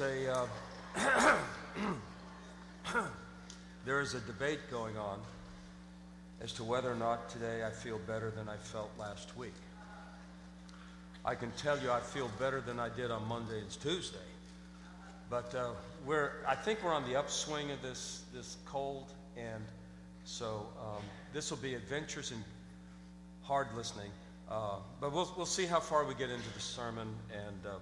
A 0.00 0.32
uh, 0.32 0.46
there 3.84 4.00
is 4.00 4.14
a 4.14 4.20
debate 4.20 4.60
going 4.70 4.96
on 4.96 5.18
as 6.40 6.52
to 6.52 6.62
whether 6.62 6.92
or 6.92 6.94
not 6.94 7.28
today 7.30 7.64
I 7.64 7.70
feel 7.70 7.98
better 8.06 8.30
than 8.30 8.48
I 8.48 8.56
felt 8.56 8.90
last 8.96 9.36
week. 9.36 9.54
I 11.24 11.34
can 11.34 11.50
tell 11.52 11.76
you 11.80 11.90
I 11.90 11.98
feel 11.98 12.30
better 12.38 12.60
than 12.60 12.78
I 12.78 12.90
did 12.90 13.10
on 13.10 13.26
Monday 13.26 13.58
and 13.58 13.70
Tuesday. 13.80 14.18
But 15.30 15.52
uh, 15.54 15.70
we're, 16.06 16.30
I 16.46 16.54
think 16.54 16.84
we're 16.84 16.94
on 16.94 17.08
the 17.08 17.16
upswing 17.16 17.72
of 17.72 17.82
this, 17.82 18.22
this 18.32 18.56
cold, 18.66 19.12
and 19.36 19.64
so 20.24 20.66
um, 20.80 21.02
this 21.32 21.50
will 21.50 21.58
be 21.58 21.74
adventures 21.74 22.30
and 22.30 22.44
hard 23.42 23.66
listening. 23.76 24.10
Uh, 24.48 24.76
but 25.00 25.12
we'll, 25.12 25.32
we'll 25.36 25.44
see 25.44 25.66
how 25.66 25.80
far 25.80 26.04
we 26.04 26.14
get 26.14 26.30
into 26.30 26.52
the 26.54 26.60
sermon, 26.60 27.08
and 27.32 27.66
uh, 27.66 27.78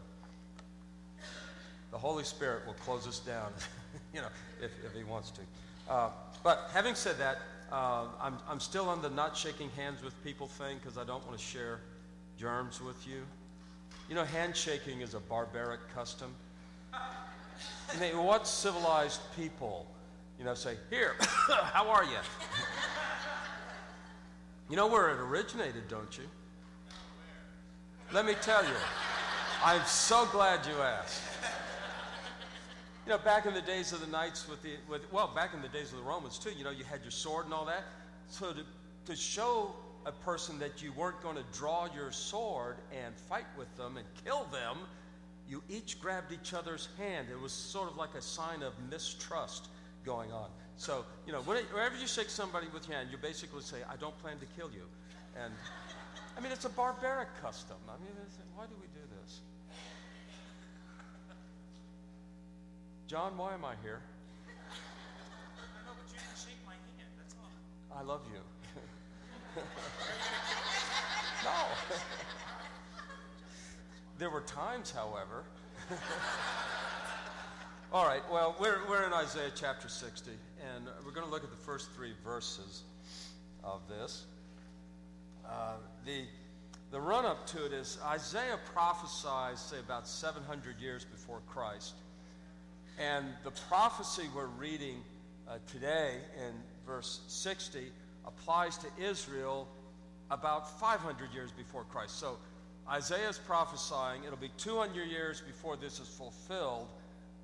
the 1.96 2.00
Holy 2.00 2.24
Spirit 2.24 2.66
will 2.66 2.74
close 2.74 3.06
us 3.06 3.20
down, 3.20 3.50
you 4.14 4.20
know, 4.20 4.28
if, 4.60 4.70
if 4.84 4.95
He 4.95 5.02
wants 5.02 5.30
to. 5.30 5.41
Uh, 5.91 6.10
but 6.42 6.69
having 6.74 6.95
said 6.95 7.16
that, 7.16 7.38
uh, 7.72 8.05
I'm, 8.20 8.36
I'm 8.46 8.60
still 8.60 8.91
on 8.91 9.00
the 9.00 9.09
not 9.09 9.34
shaking 9.34 9.70
hands 9.70 10.02
with 10.05 10.12
people 10.22 10.46
thing 10.46 10.77
because 10.77 10.98
I 10.98 11.05
don't 11.05 11.27
want 11.27 11.38
to 11.38 11.42
share 11.42 11.80
germs 12.38 12.82
with 12.82 13.08
you. 13.08 13.22
You 14.11 14.14
know, 14.14 14.24
handshaking 14.24 15.00
is 15.00 15.14
a 15.14 15.20
barbaric 15.20 15.80
custom. 15.94 16.34
What 18.12 18.47
civilized 18.47 19.22
people, 19.34 19.86
you 20.39 20.44
know, 20.44 20.52
say, 20.52 20.77
Here, 20.91 21.14
how 21.48 21.89
are 21.89 22.05
you? 22.05 22.19
you 24.69 24.77
know 24.77 24.86
where 24.86 25.08
it 25.12 25.19
originated, 25.19 25.89
don't 25.89 26.19
you? 26.19 26.24
Let 28.12 28.27
me 28.27 28.34
tell 28.42 28.62
you. 28.64 28.77
I'm 29.64 29.83
so 29.86 30.27
glad 30.27 30.67
you 30.67 30.74
asked. 30.83 31.22
You 33.06 33.12
know, 33.12 33.18
back 33.18 33.46
in 33.46 33.54
the 33.54 33.62
days 33.62 33.92
of 33.92 34.00
the 34.00 34.08
knights 34.08 34.48
with 34.48 34.60
the, 34.64 34.72
with, 34.88 35.10
well, 35.12 35.30
back 35.32 35.54
in 35.54 35.62
the 35.62 35.68
days 35.68 35.92
of 35.92 35.98
the 35.98 36.04
Romans 36.04 36.40
too, 36.40 36.50
you 36.50 36.64
know, 36.64 36.72
you 36.72 36.82
had 36.82 37.02
your 37.02 37.12
sword 37.12 37.44
and 37.44 37.54
all 37.54 37.64
that. 37.66 37.84
So 38.28 38.52
to, 38.52 38.64
to 39.04 39.14
show 39.14 39.76
a 40.06 40.10
person 40.10 40.58
that 40.58 40.82
you 40.82 40.92
weren't 40.92 41.22
going 41.22 41.36
to 41.36 41.44
draw 41.52 41.86
your 41.94 42.10
sword 42.10 42.78
and 42.92 43.14
fight 43.14 43.46
with 43.56 43.74
them 43.77 43.96
and 43.96 44.04
kill 44.24 44.44
them, 44.50 44.78
you 45.48 45.62
each 45.68 46.00
grabbed 46.00 46.32
each 46.32 46.52
other's 46.52 46.88
hand. 46.98 47.28
It 47.30 47.40
was 47.40 47.52
sort 47.52 47.88
of 47.88 47.96
like 47.96 48.16
a 48.16 48.20
sign 48.20 48.64
of 48.64 48.72
mistrust 48.90 49.68
going 50.04 50.32
on. 50.32 50.50
So, 50.77 51.04
you 51.28 51.32
know, 51.32 51.42
whenever 51.42 51.96
you 51.96 52.08
shake 52.08 52.28
somebody 52.28 52.66
with 52.74 52.88
your 52.88 52.96
hand, 52.96 53.10
you 53.12 53.18
basically 53.18 53.62
say, 53.62 53.78
I 53.88 53.94
don't 53.94 54.18
plan 54.18 54.38
to 54.40 54.46
kill 54.58 54.70
you. 54.72 54.82
And, 55.40 55.52
I 56.36 56.40
mean, 56.40 56.50
it's 56.50 56.64
a 56.64 56.70
barbaric 56.70 57.28
custom. 57.40 57.77
I 57.88 58.02
mean, 58.02 58.12
why 58.56 58.64
do 58.66 58.74
we 58.80 58.88
do 58.88 59.06
this? 59.22 59.42
John, 63.06 63.38
why 63.38 63.54
am 63.54 63.64
I 63.64 63.74
here? 63.82 64.00
I 64.48 65.86
know, 65.86 65.92
but 65.96 66.12
you 66.12 66.18
didn't 66.18 66.36
shake 66.36 66.58
my 66.66 66.72
hand. 66.72 67.10
That's 67.16 67.36
all. 67.40 67.50
I 67.96 68.02
love 68.02 68.22
you. 68.32 68.40
no. 71.44 71.96
there 74.18 74.30
were 74.30 74.40
times, 74.40 74.90
however. 74.90 75.44
All 77.92 78.05
right, 78.05 78.22
well, 78.30 78.56
we're, 78.58 78.80
we're 78.89 79.06
in 79.06 79.12
Isaiah 79.12 79.52
chapter 79.55 79.89
60, 79.89 80.33
and 80.74 80.86
we're 81.05 81.12
going 81.12 81.24
to 81.24 81.33
look 81.33 81.45
at 81.45 81.50
the 81.50 81.56
first 81.56 81.92
three 81.92 82.14
verses 82.24 82.83
of 83.62 83.86
this. 83.89 84.27
Uh, 85.48 85.74
the 86.05 86.24
the 86.92 87.00
run 87.00 87.27
up 87.27 87.48
to 87.48 87.66
it 87.66 87.72
is 87.72 87.98
Isaiah 88.05 88.61
prophesies, 88.72 89.58
say, 89.58 89.80
about 89.80 90.06
700 90.06 90.80
years 90.80 91.05
before 91.05 91.40
Christ. 91.48 91.95
And 92.98 93.27
the 93.45 93.51
prophecy 93.51 94.23
we're 94.34 94.46
reading 94.46 95.02
uh, 95.46 95.58
today 95.70 96.14
in 96.39 96.55
verse 96.86 97.20
60 97.29 97.92
applies 98.27 98.79
to 98.79 98.86
Israel 98.98 99.68
about 100.30 100.80
500 100.80 101.30
years 101.33 101.52
before 101.52 101.84
Christ. 101.84 102.18
So 102.18 102.39
Isaiah 102.89 103.29
is 103.29 103.39
prophesying, 103.39 104.24
it'll 104.24 104.39
be 104.39 104.51
200 104.57 105.05
years 105.05 105.42
before 105.42 105.77
this 105.77 106.01
is 106.01 106.08
fulfilled, 106.08 106.89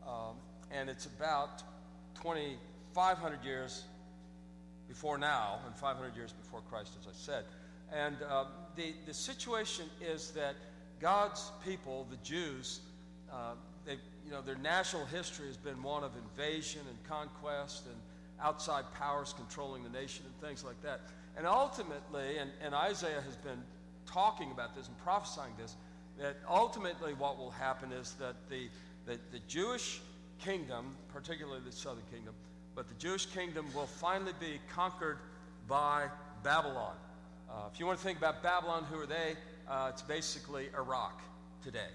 um, 0.09 0.37
and 0.71 0.89
it's 0.89 1.05
about 1.05 1.63
2,500 2.23 3.45
years 3.45 3.85
before 4.89 5.19
now, 5.19 5.59
and 5.67 5.77
500 5.77 6.17
years 6.17 6.33
before 6.33 6.63
Christ, 6.71 6.93
as 6.99 7.07
I 7.07 7.13
said. 7.13 7.45
And 7.93 8.17
uh, 8.27 8.47
the, 8.75 8.95
the 9.07 9.13
situation 9.13 9.85
is 10.01 10.31
that 10.31 10.55
God's 10.99 11.51
people, 11.63 12.07
the 12.11 12.17
Jews, 12.19 12.81
uh, 13.31 13.53
they, 13.85 13.99
you 14.25 14.31
know, 14.31 14.41
their 14.41 14.57
national 14.57 15.05
history 15.07 15.47
has 15.47 15.57
been 15.57 15.83
one 15.83 16.05
of 16.05 16.13
invasion 16.17 16.81
and 16.89 17.03
conquest 17.05 17.87
and 17.87 17.97
outside 18.41 18.85
powers 18.95 19.35
controlling 19.37 19.83
the 19.83 19.91
nation 19.91 20.25
and 20.27 20.49
things 20.49 20.65
like 20.65 20.81
that. 20.83 21.01
And 21.37 21.47
ultimately, 21.47 22.39
and, 22.39 22.51
and 22.63 22.75
Isaiah 22.75 23.21
has 23.21 23.37
been 23.37 23.63
talking 24.07 24.51
about 24.51 24.75
this 24.75 24.89
and 24.89 24.99
prophesying 24.99 25.53
this, 25.59 25.77
that 26.19 26.37
ultimately 26.49 27.15
what 27.15 27.39
will 27.39 27.51
happen 27.51 27.93
is 27.93 28.13
that 28.21 28.37
the, 28.51 28.69
the, 29.07 29.19
the 29.31 29.39
Jewish 29.49 30.01
kingdom, 30.39 30.97
particularly 31.13 31.61
the 31.65 31.73
southern 31.73 32.05
kingdom, 32.13 32.35
but 32.75 32.89
the 32.89 32.95
Jewish 32.95 33.27
kingdom 33.27 33.67
will 33.75 33.87
finally 33.87 34.33
be 34.41 34.59
conquered 34.75 35.19
by 35.69 36.07
Babylon. 36.43 36.95
Uh, 37.51 37.69
if 37.73 37.79
you 37.79 37.87
want 37.87 37.99
to 37.99 38.05
think 38.05 38.19
about 38.19 38.43
Babylon, 38.43 38.85
who 38.91 38.99
are 38.99 39.07
they? 39.07 39.35
Uh, 39.69 39.91
it's 39.91 40.03
basically 40.03 40.69
Iraq 40.77 41.21
today. 41.63 41.89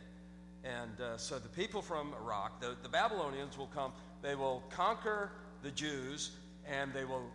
And 0.67 0.99
uh, 0.99 1.17
so 1.17 1.39
the 1.39 1.49
people 1.49 1.81
from 1.81 2.13
Iraq, 2.21 2.59
the, 2.59 2.75
the 2.83 2.89
Babylonians 2.89 3.57
will 3.57 3.67
come, 3.67 3.91
they 4.21 4.35
will 4.35 4.63
conquer 4.69 5.31
the 5.63 5.71
Jews, 5.71 6.31
and 6.69 6.93
they 6.93 7.05
will 7.05 7.29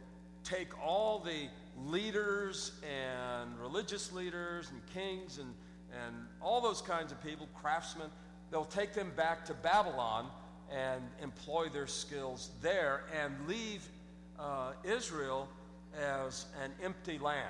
take 0.45 0.79
all 0.85 1.19
the 1.19 1.49
leaders 1.79 2.73
and 2.83 3.59
religious 3.59 4.13
leaders 4.13 4.71
and 4.71 4.81
kings 4.93 5.39
and, 5.39 5.55
and 6.05 6.15
all 6.41 6.61
those 6.61 6.83
kinds 6.83 7.13
of 7.13 7.23
people, 7.23 7.49
craftsmen, 7.55 8.09
they'll 8.51 8.65
take 8.65 8.93
them 8.93 9.13
back 9.17 9.45
to 9.47 9.55
Babylon 9.55 10.29
and 10.71 11.03
employ 11.23 11.69
their 11.69 11.87
skills 11.87 12.51
there 12.61 13.05
and 13.19 13.49
leave 13.49 13.89
uh, 14.39 14.73
Israel 14.85 15.49
as 15.99 16.47
an 16.63 16.73
empty 16.83 17.19
land. 17.19 17.49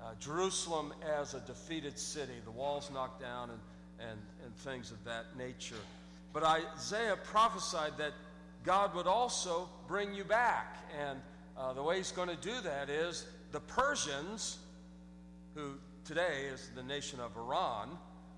Uh, 0.00 0.14
Jerusalem 0.20 0.92
as 1.18 1.34
a 1.34 1.40
defeated 1.40 1.98
city, 1.98 2.34
the 2.44 2.50
walls 2.50 2.90
knocked 2.92 3.20
down 3.20 3.50
and, 3.50 3.58
and, 4.00 4.18
and 4.44 4.56
things 4.56 4.90
of 4.90 5.02
that 5.04 5.36
nature. 5.36 5.76
But 6.32 6.42
Isaiah 6.44 7.16
prophesied 7.24 7.98
that 7.98 8.12
God 8.64 8.94
would 8.94 9.06
also 9.06 9.68
bring 9.86 10.14
you 10.14 10.24
back. 10.24 10.76
And 10.98 11.20
uh, 11.56 11.72
the 11.72 11.82
way 11.82 11.96
he's 11.96 12.12
going 12.12 12.28
to 12.28 12.36
do 12.36 12.60
that 12.62 12.90
is 12.90 13.26
the 13.52 13.60
Persians, 13.60 14.58
who 15.54 15.74
today 16.04 16.44
is 16.52 16.70
the 16.74 16.82
nation 16.82 17.20
of 17.20 17.36
Iran, 17.36 17.96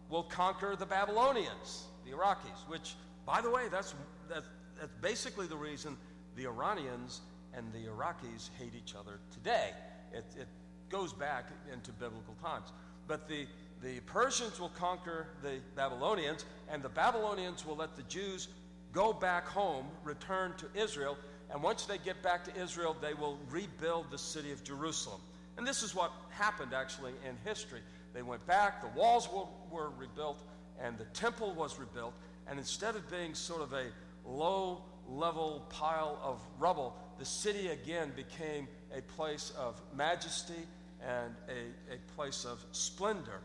will 0.09 0.23
conquer 0.25 0.77
the 0.77 0.87
Babylonians, 0.87 1.85
the 2.05 2.13
Iraqis, 2.13 2.69
which, 2.69 2.95
by 3.27 3.41
the 3.41 3.51
way, 3.51 3.65
that's, 3.71 3.95
that's, 4.29 4.47
that's 4.79 4.93
basically 5.01 5.47
the 5.47 5.57
reason 5.57 5.97
the 6.37 6.47
Iranians 6.47 7.21
and 7.55 7.73
the 7.73 7.91
Iraqis 7.91 8.51
hate 8.59 8.73
each 8.77 8.95
other 8.95 9.19
today. 9.33 9.71
It, 10.13 10.25
it 10.39 10.49
goes 10.89 11.13
back 11.13 11.51
into 11.73 11.93
biblical 11.93 12.35
times. 12.43 12.73
But 13.07 13.29
the, 13.29 13.47
the 13.83 14.01
Persians 14.01 14.61
will 14.61 14.71
conquer 14.71 15.27
the 15.43 15.59
Babylonians, 15.75 16.45
and 16.71 16.83
the 16.83 16.89
Babylonians 16.89 17.65
will 17.65 17.77
let 17.77 17.97
the 17.97 18.03
Jews 18.05 18.49
go 18.93 19.13
back 19.13 19.47
home, 19.47 19.87
return 20.05 20.53
to 20.59 20.67
Israel, 20.81 21.17
and 21.53 21.63
once 21.63 21.87
they 21.87 21.99
get 21.99 22.23
back 22.23 22.45
to 22.45 22.61
Israel, 22.61 22.97
they 23.01 23.15
will 23.15 23.39
rebuild 23.51 24.11
the 24.11 24.19
city 24.19 24.53
of 24.53 24.63
Jerusalem. 24.63 25.21
And 25.57 25.67
this 25.67 25.83
is 25.83 25.95
what 25.95 26.13
happened 26.31 26.73
actually 26.73 27.13
in 27.29 27.37
history. 27.45 27.81
They 28.15 28.23
went 28.23 28.47
back, 28.47 28.83
the 28.83 28.99
walls 28.99 29.29
were, 29.33 29.47
were 29.71 29.91
rebuilt, 29.91 30.43
and 30.81 30.97
the 30.97 31.05
temple 31.07 31.53
was 31.55 31.79
rebuilt. 31.79 32.15
And 32.47 32.59
instead 32.59 32.97
of 32.97 33.11
being 33.11 33.35
sort 33.35 33.63
of 33.63 33.73
a 33.73 33.87
low 34.25 34.83
level 35.09 35.67
pile 35.71 36.21
of 36.23 36.41
rubble, 36.59 36.97
the 37.19 37.25
city 37.25 37.69
again 37.69 38.13
became 38.15 38.69
a 38.97 39.03
place 39.03 39.53
of 39.59 39.81
majesty 39.95 40.67
and 41.07 41.35
a, 41.49 41.95
a 41.95 41.99
place 42.15 42.45
of 42.45 42.65
splendor. 42.73 43.41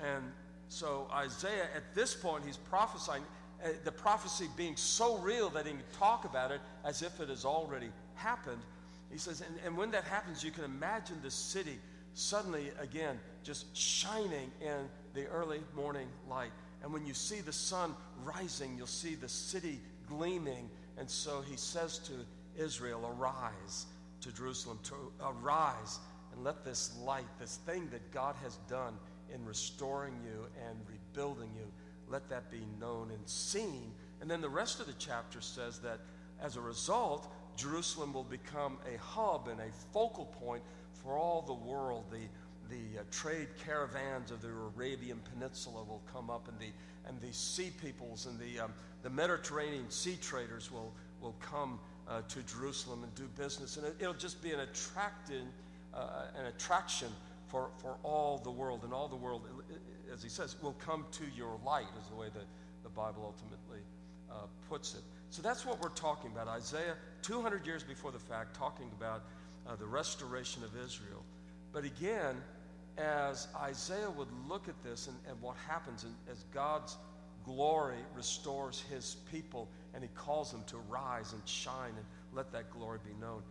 And 0.00 0.24
so 0.68 1.08
Isaiah, 1.12 1.68
at 1.76 1.94
this 1.94 2.14
point, 2.14 2.44
he's 2.44 2.56
prophesying 2.56 3.22
uh, 3.62 3.68
the 3.84 3.92
prophecy 3.92 4.48
being 4.56 4.76
so 4.76 5.18
real 5.18 5.50
that 5.50 5.66
he 5.66 5.72
can 5.72 5.82
talk 5.98 6.24
about 6.24 6.50
it 6.50 6.60
as 6.84 7.02
if 7.02 7.20
it 7.20 7.28
has 7.28 7.44
already 7.44 7.90
happened. 8.14 8.62
He 9.10 9.18
says, 9.18 9.42
and, 9.42 9.58
and 9.64 9.76
when 9.76 9.90
that 9.92 10.04
happens, 10.04 10.42
you 10.42 10.50
can 10.50 10.64
imagine 10.64 11.16
the 11.22 11.30
city 11.30 11.78
suddenly 12.14 12.70
again 12.80 13.18
just 13.42 13.74
shining 13.76 14.50
in 14.60 14.88
the 15.14 15.26
early 15.26 15.60
morning 15.74 16.08
light. 16.28 16.52
And 16.82 16.92
when 16.92 17.06
you 17.06 17.14
see 17.14 17.40
the 17.40 17.52
sun 17.52 17.94
rising, 18.24 18.76
you'll 18.76 18.86
see 18.86 19.14
the 19.14 19.28
city 19.28 19.80
gleaming. 20.08 20.68
And 20.98 21.08
so 21.08 21.42
he 21.42 21.56
says 21.56 21.98
to 21.98 22.12
Israel, 22.60 23.14
Arise 23.18 23.86
to 24.22 24.32
Jerusalem, 24.32 24.78
to 24.84 24.94
arise 25.20 25.98
and 26.32 26.44
let 26.44 26.64
this 26.64 26.96
light, 26.98 27.26
this 27.38 27.56
thing 27.66 27.88
that 27.90 28.12
God 28.12 28.34
has 28.42 28.56
done 28.68 28.94
in 29.34 29.44
restoring 29.44 30.14
you 30.24 30.46
and 30.68 30.78
rebuilding 30.88 31.50
you, 31.56 31.66
let 32.08 32.28
that 32.28 32.50
be 32.50 32.60
known 32.78 33.10
and 33.10 33.28
seen, 33.28 33.92
And 34.20 34.30
then 34.30 34.40
the 34.40 34.48
rest 34.48 34.80
of 34.80 34.86
the 34.86 34.94
chapter 34.98 35.40
says 35.40 35.78
that 35.80 35.98
as 36.40 36.56
a 36.56 36.60
result, 36.60 37.32
Jerusalem 37.56 38.12
will 38.12 38.24
become 38.24 38.78
a 38.92 38.98
hub 38.98 39.48
and 39.48 39.60
a 39.60 39.72
focal 39.92 40.26
point 40.26 40.62
for 41.02 41.16
all 41.16 41.42
the 41.42 41.54
world. 41.54 42.04
The, 42.10 42.28
the 42.68 43.00
uh, 43.00 43.04
trade 43.10 43.48
caravans 43.64 44.30
of 44.30 44.42
the 44.42 44.48
Arabian 44.48 45.20
Peninsula 45.32 45.82
will 45.84 46.02
come 46.12 46.30
up, 46.30 46.48
and 46.48 46.58
the, 46.58 46.72
and 47.08 47.20
the 47.20 47.32
sea 47.32 47.70
peoples 47.82 48.26
and 48.26 48.38
the, 48.38 48.60
um, 48.60 48.72
the 49.02 49.10
Mediterranean 49.10 49.90
sea 49.90 50.18
traders 50.20 50.70
will, 50.70 50.92
will 51.20 51.34
come 51.40 51.80
uh, 52.08 52.22
to 52.28 52.42
Jerusalem 52.42 53.04
and 53.04 53.14
do 53.14 53.28
business. 53.36 53.76
And 53.76 53.86
it, 53.86 54.06
will 54.06 54.14
just 54.14 54.42
be 54.42 54.52
an, 54.52 54.60
attracting, 54.60 55.48
uh, 55.94 56.26
an 56.38 56.46
attraction 56.46 57.08
for, 57.52 57.68
for 57.76 57.98
all 58.02 58.38
the 58.38 58.50
world. 58.50 58.82
And 58.82 58.92
all 58.92 59.06
the 59.06 59.14
world, 59.14 59.46
as 60.12 60.22
he 60.22 60.30
says, 60.30 60.56
will 60.62 60.72
come 60.72 61.04
to 61.12 61.24
your 61.36 61.60
light, 61.64 61.86
is 62.00 62.08
the 62.08 62.16
way 62.16 62.28
that 62.32 62.46
the 62.82 62.88
Bible 62.88 63.22
ultimately 63.24 63.84
uh, 64.30 64.46
puts 64.68 64.94
it. 64.94 65.02
So 65.28 65.42
that's 65.42 65.64
what 65.64 65.80
we're 65.80 65.90
talking 65.90 66.32
about. 66.32 66.48
Isaiah, 66.48 66.96
200 67.20 67.66
years 67.66 67.84
before 67.84 68.10
the 68.10 68.18
fact, 68.18 68.56
talking 68.56 68.90
about 68.98 69.22
uh, 69.66 69.76
the 69.76 69.86
restoration 69.86 70.64
of 70.64 70.70
Israel. 70.82 71.22
But 71.72 71.84
again, 71.84 72.36
as 72.96 73.48
Isaiah 73.60 74.10
would 74.10 74.28
look 74.48 74.68
at 74.68 74.82
this 74.82 75.06
and, 75.06 75.16
and 75.28 75.40
what 75.40 75.56
happens 75.68 76.04
and 76.04 76.14
as 76.30 76.44
God's 76.54 76.96
glory 77.44 77.98
restores 78.14 78.82
his 78.90 79.16
people 79.30 79.68
and 79.94 80.02
he 80.02 80.10
calls 80.14 80.52
them 80.52 80.62
to 80.68 80.78
rise 80.88 81.32
and 81.32 81.42
shine 81.46 81.92
and 81.96 82.04
let 82.32 82.50
that 82.52 82.70
glory 82.70 82.98
be 83.04 83.14
known. 83.20 83.42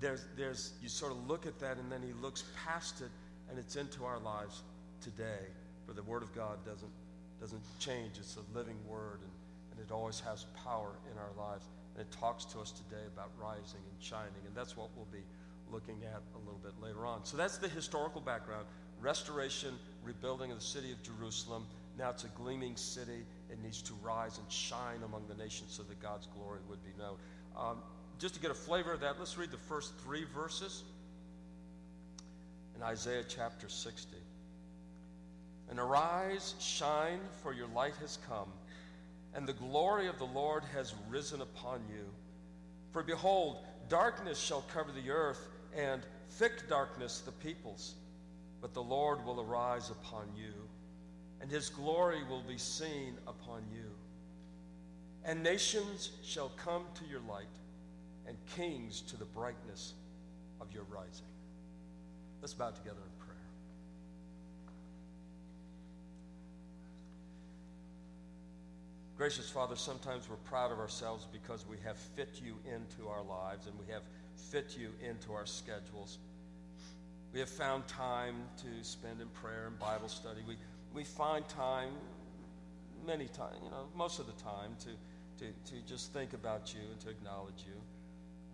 There's, 0.00 0.26
there's, 0.36 0.72
you 0.82 0.88
sort 0.88 1.12
of 1.12 1.26
look 1.28 1.46
at 1.46 1.58
that 1.60 1.78
and 1.78 1.90
then 1.90 2.02
he 2.02 2.12
looks 2.20 2.44
past 2.66 3.00
it 3.00 3.10
and 3.50 3.58
it's 3.58 3.76
into 3.76 4.04
our 4.04 4.18
lives 4.18 4.62
today. 5.00 5.46
For 5.86 5.92
the 5.92 6.02
Word 6.02 6.22
of 6.22 6.34
God 6.34 6.64
doesn't, 6.64 6.92
doesn't 7.40 7.62
change, 7.78 8.18
it's 8.18 8.36
a 8.36 8.58
living 8.58 8.76
Word 8.88 9.20
and, 9.20 9.32
and 9.72 9.80
it 9.86 9.92
always 9.92 10.20
has 10.20 10.46
power 10.64 10.92
in 11.10 11.18
our 11.18 11.48
lives. 11.48 11.66
And 11.94 12.06
it 12.06 12.12
talks 12.12 12.44
to 12.46 12.60
us 12.60 12.72
today 12.72 13.02
about 13.12 13.30
rising 13.40 13.80
and 13.90 14.02
shining, 14.02 14.42
and 14.46 14.54
that's 14.56 14.76
what 14.76 14.88
we'll 14.96 15.08
be 15.12 15.24
looking 15.70 16.02
at 16.04 16.22
a 16.34 16.38
little 16.38 16.60
bit 16.62 16.72
later 16.82 17.06
on. 17.06 17.24
So 17.24 17.36
that's 17.36 17.58
the 17.58 17.68
historical 17.68 18.20
background 18.20 18.66
restoration, 19.00 19.74
rebuilding 20.02 20.50
of 20.50 20.58
the 20.58 20.64
city 20.64 20.92
of 20.92 21.02
Jerusalem. 21.02 21.66
Now 21.98 22.10
it's 22.10 22.24
a 22.24 22.28
gleaming 22.28 22.76
city. 22.76 23.24
It 23.50 23.62
needs 23.62 23.82
to 23.82 23.92
rise 24.02 24.38
and 24.38 24.50
shine 24.50 25.02
among 25.04 25.26
the 25.28 25.34
nations 25.34 25.72
so 25.72 25.82
that 25.84 26.00
God's 26.00 26.26
glory 26.28 26.60
would 26.68 26.82
be 26.84 26.90
known. 26.98 27.16
Um, 27.56 27.78
just 28.18 28.34
to 28.34 28.40
get 28.40 28.50
a 28.50 28.54
flavor 28.54 28.92
of 28.92 29.00
that, 29.00 29.18
let's 29.18 29.36
read 29.36 29.50
the 29.50 29.56
first 29.56 29.92
three 29.98 30.24
verses 30.34 30.84
in 32.76 32.82
Isaiah 32.82 33.24
chapter 33.28 33.68
60. 33.68 34.16
And 35.70 35.78
arise, 35.78 36.54
shine, 36.58 37.20
for 37.42 37.52
your 37.52 37.68
light 37.68 37.94
has 38.00 38.18
come, 38.28 38.48
and 39.34 39.46
the 39.46 39.54
glory 39.54 40.08
of 40.08 40.18
the 40.18 40.26
Lord 40.26 40.62
has 40.74 40.94
risen 41.08 41.40
upon 41.40 41.80
you. 41.88 42.04
For 42.92 43.02
behold, 43.02 43.58
darkness 43.88 44.38
shall 44.38 44.62
cover 44.72 44.92
the 44.92 45.10
earth, 45.10 45.48
and 45.76 46.02
thick 46.30 46.68
darkness 46.68 47.20
the 47.20 47.32
peoples. 47.32 47.94
But 48.60 48.74
the 48.74 48.82
Lord 48.82 49.24
will 49.24 49.40
arise 49.40 49.90
upon 49.90 50.28
you, 50.36 50.52
and 51.40 51.50
his 51.50 51.68
glory 51.68 52.22
will 52.24 52.42
be 52.42 52.58
seen 52.58 53.16
upon 53.26 53.62
you. 53.74 53.90
And 55.24 55.42
nations 55.42 56.10
shall 56.22 56.50
come 56.50 56.84
to 56.94 57.04
your 57.06 57.20
light, 57.28 57.46
and 58.26 58.36
kings 58.54 59.00
to 59.02 59.16
the 59.16 59.24
brightness 59.24 59.94
of 60.60 60.72
your 60.72 60.84
rising. 60.84 61.33
Let's 62.44 62.52
bow 62.52 62.68
together 62.68 62.98
in 62.98 63.24
prayer. 63.24 63.38
Gracious 69.16 69.48
Father, 69.48 69.76
sometimes 69.76 70.28
we're 70.28 70.36
proud 70.36 70.70
of 70.70 70.78
ourselves 70.78 71.26
because 71.32 71.64
we 71.66 71.78
have 71.86 71.96
fit 71.96 72.42
you 72.44 72.56
into 72.70 73.08
our 73.08 73.22
lives 73.22 73.66
and 73.66 73.74
we 73.78 73.90
have 73.90 74.02
fit 74.36 74.76
you 74.78 74.90
into 75.02 75.32
our 75.32 75.46
schedules. 75.46 76.18
We 77.32 77.40
have 77.40 77.48
found 77.48 77.88
time 77.88 78.34
to 78.58 78.84
spend 78.86 79.22
in 79.22 79.28
prayer 79.28 79.68
and 79.68 79.78
Bible 79.78 80.08
study. 80.08 80.42
We, 80.46 80.58
we 80.92 81.02
find 81.02 81.48
time, 81.48 81.92
many 83.06 83.28
times, 83.28 83.56
you 83.64 83.70
know, 83.70 83.86
most 83.96 84.18
of 84.18 84.26
the 84.26 84.32
time, 84.32 84.76
to, 84.80 85.46
to, 85.46 85.50
to 85.70 85.88
just 85.88 86.12
think 86.12 86.34
about 86.34 86.74
you 86.74 86.80
and 86.90 87.00
to 87.00 87.08
acknowledge 87.08 87.64
you. 87.66 87.80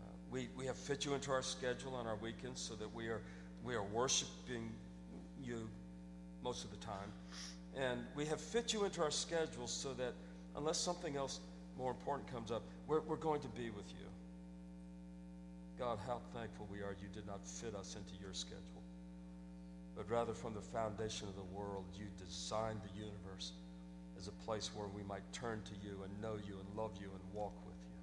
Uh, 0.01 0.13
we, 0.31 0.49
we 0.57 0.65
have 0.67 0.77
fit 0.77 1.05
you 1.05 1.15
into 1.15 1.33
our 1.33 1.43
schedule 1.43 1.97
on 1.97 2.07
our 2.07 2.17
weekends 2.23 2.61
so 2.61 2.77
that 2.77 2.95
we 2.95 3.09
are, 3.09 3.21
we 3.65 3.75
are 3.75 3.85
worshiping 3.85 4.73
you 5.43 5.69
most 6.43 6.65
of 6.65 6.71
the 6.71 6.77
time. 6.79 7.13
And 7.77 8.01
we 8.15 8.27
have 8.27 8.41
fit 8.41 8.73
you 8.73 8.85
into 8.85 9.03
our 9.03 9.11
schedule 9.11 9.67
so 9.67 9.93
that 9.95 10.15
unless 10.57 10.79
something 10.79 11.17
else 11.17 11.41
more 11.79 11.91
important 11.91 12.31
comes 12.33 12.51
up, 12.51 12.63
we're, 12.87 13.01
we're 13.01 13.17
going 13.17 13.41
to 13.43 13.49
be 13.49 13.71
with 13.71 13.89
you. 13.91 14.07
God, 15.79 15.99
how 16.07 16.21
thankful 16.35 16.69
we 16.71 16.79
are 16.79 16.95
you 17.01 17.09
did 17.15 17.27
not 17.27 17.47
fit 17.47 17.75
us 17.75 17.97
into 17.97 18.21
your 18.21 18.35
schedule, 18.35 18.83
but 19.97 20.11
rather 20.11 20.35
from 20.35 20.53
the 20.53 20.61
foundation 20.61 21.27
of 21.27 21.35
the 21.37 21.57
world, 21.57 21.85
you 21.99 22.05
designed 22.19 22.81
the 22.83 23.01
universe 23.01 23.53
as 24.19 24.29
a 24.29 24.33
place 24.45 24.71
where 24.75 24.89
we 24.89 25.03
might 25.05 25.23
turn 25.33 25.63
to 25.65 25.73
you 25.83 25.97
and 26.05 26.21
know 26.21 26.37
you 26.47 26.59
and 26.59 26.77
love 26.77 26.93
you 27.01 27.09
and 27.09 27.21
walk 27.33 27.55
with 27.65 27.77
you. 27.81 27.97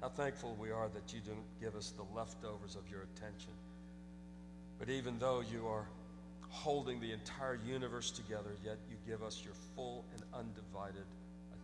How 0.00 0.08
thankful 0.08 0.56
we 0.58 0.72
are 0.72 0.88
that 0.88 1.14
you 1.14 1.20
didn't 1.20 1.46
give 1.60 1.76
us 1.76 1.92
the 1.96 2.02
leftovers 2.16 2.74
of 2.74 2.90
your 2.90 3.02
attention. 3.02 3.52
But 4.78 4.88
even 4.90 5.18
though 5.18 5.40
you 5.40 5.66
are 5.66 5.86
holding 6.50 7.00
the 7.00 7.12
entire 7.12 7.58
universe 7.66 8.10
together, 8.10 8.56
yet 8.64 8.78
you 8.88 8.96
give 9.06 9.22
us 9.22 9.42
your 9.44 9.54
full 9.74 10.04
and 10.14 10.22
undivided 10.32 11.06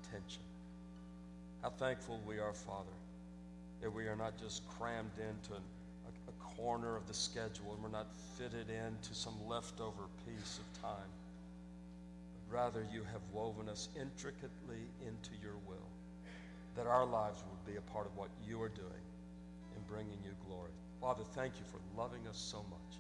attention. 0.03 0.43
How 1.63 1.71
thankful 1.71 2.21
we 2.27 2.39
are, 2.39 2.53
Father, 2.53 2.97
that 3.81 3.93
we 3.93 4.05
are 4.05 4.17
not 4.17 4.39
just 4.39 4.69
crammed 4.69 5.13
into 5.19 5.55
an, 5.55 5.63
a, 6.07 6.31
a 6.31 6.57
corner 6.57 6.97
of 6.97 7.07
the 7.07 7.15
schedule 7.15 7.73
and 7.73 7.83
we're 7.83 7.89
not 7.89 8.09
fitted 8.37 8.69
into 8.69 9.15
some 9.15 9.35
leftover 9.49 10.05
piece 10.27 10.59
of 10.59 10.83
time. 10.83 11.11
But 12.49 12.57
rather, 12.57 12.87
you 12.93 13.03
have 13.13 13.23
woven 13.33 13.69
us 13.69 13.89
intricately 13.99 14.83
into 15.07 15.31
your 15.43 15.57
will, 15.67 15.89
that 16.77 16.87
our 16.87 17.07
lives 17.07 17.43
would 17.49 17.73
be 17.73 17.79
a 17.79 17.93
part 17.93 18.07
of 18.07 18.17
what 18.17 18.29
you 18.47 18.61
are 18.61 18.69
doing 18.69 19.05
in 19.77 19.83
bringing 19.89 20.19
you 20.25 20.33
glory. 20.47 20.71
Father, 21.01 21.23
thank 21.35 21.55
you 21.55 21.65
for 21.71 21.81
loving 22.01 22.27
us 22.29 22.37
so 22.37 22.59
much 22.71 22.99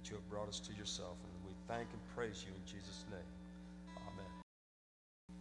that 0.00 0.08
you 0.08 0.16
have 0.16 0.28
brought 0.30 0.48
us 0.48 0.60
to 0.60 0.72
yourself. 0.74 1.16
And 1.24 1.32
we 1.46 1.52
thank 1.68 1.88
and 1.92 2.00
praise 2.14 2.44
you 2.46 2.54
in 2.54 2.64
Jesus' 2.64 3.04
name. 3.10 3.20
Amen. 4.06 5.36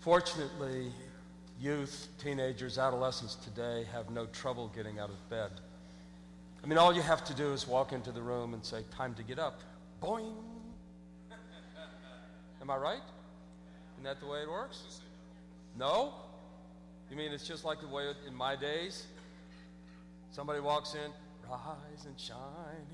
Fortunately, 0.00 0.90
youth, 1.60 2.08
teenagers, 2.18 2.78
adolescents 2.78 3.36
today 3.36 3.86
have 3.92 4.10
no 4.10 4.26
trouble 4.26 4.72
getting 4.74 4.98
out 4.98 5.10
of 5.10 5.30
bed. 5.30 5.50
I 6.62 6.66
mean, 6.66 6.78
all 6.78 6.92
you 6.92 7.02
have 7.02 7.24
to 7.24 7.34
do 7.34 7.52
is 7.52 7.66
walk 7.66 7.92
into 7.92 8.12
the 8.12 8.22
room 8.22 8.54
and 8.54 8.64
say, 8.64 8.82
Time 8.96 9.14
to 9.14 9.22
get 9.22 9.38
up. 9.38 9.60
Boing. 10.02 10.34
Am 12.60 12.70
I 12.70 12.76
right? 12.76 13.02
Isn't 13.94 14.04
that 14.04 14.20
the 14.20 14.26
way 14.26 14.42
it 14.42 14.48
works? 14.48 15.00
No? 15.76 16.14
You 17.10 17.16
mean 17.16 17.32
it's 17.32 17.46
just 17.46 17.64
like 17.64 17.80
the 17.80 17.88
way 17.88 18.04
in 18.26 18.34
my 18.34 18.56
days? 18.56 19.06
Somebody 20.30 20.60
walks 20.60 20.94
in, 20.94 21.10
rise 21.48 22.06
and 22.06 22.18
shine. 22.18 22.86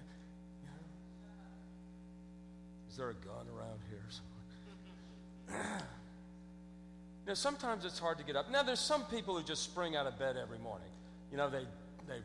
There 2.99 3.11
a 3.11 3.14
gun 3.14 3.47
around 3.57 3.78
here? 3.88 4.05
Now, 7.28 7.35
sometimes 7.35 7.85
it's 7.85 7.99
hard 7.99 8.17
to 8.19 8.25
get 8.25 8.37
up. 8.37 8.50
Now, 8.50 8.62
there's 8.62 8.81
some 8.81 9.05
people 9.05 9.37
who 9.37 9.45
just 9.45 9.62
spring 9.62 9.97
out 9.97 10.07
of 10.07 10.19
bed 10.19 10.38
every 10.38 10.59
morning. 10.59 10.88
You 11.31 11.37
know, 11.37 11.50
they, 11.50 11.64
they 12.09 12.21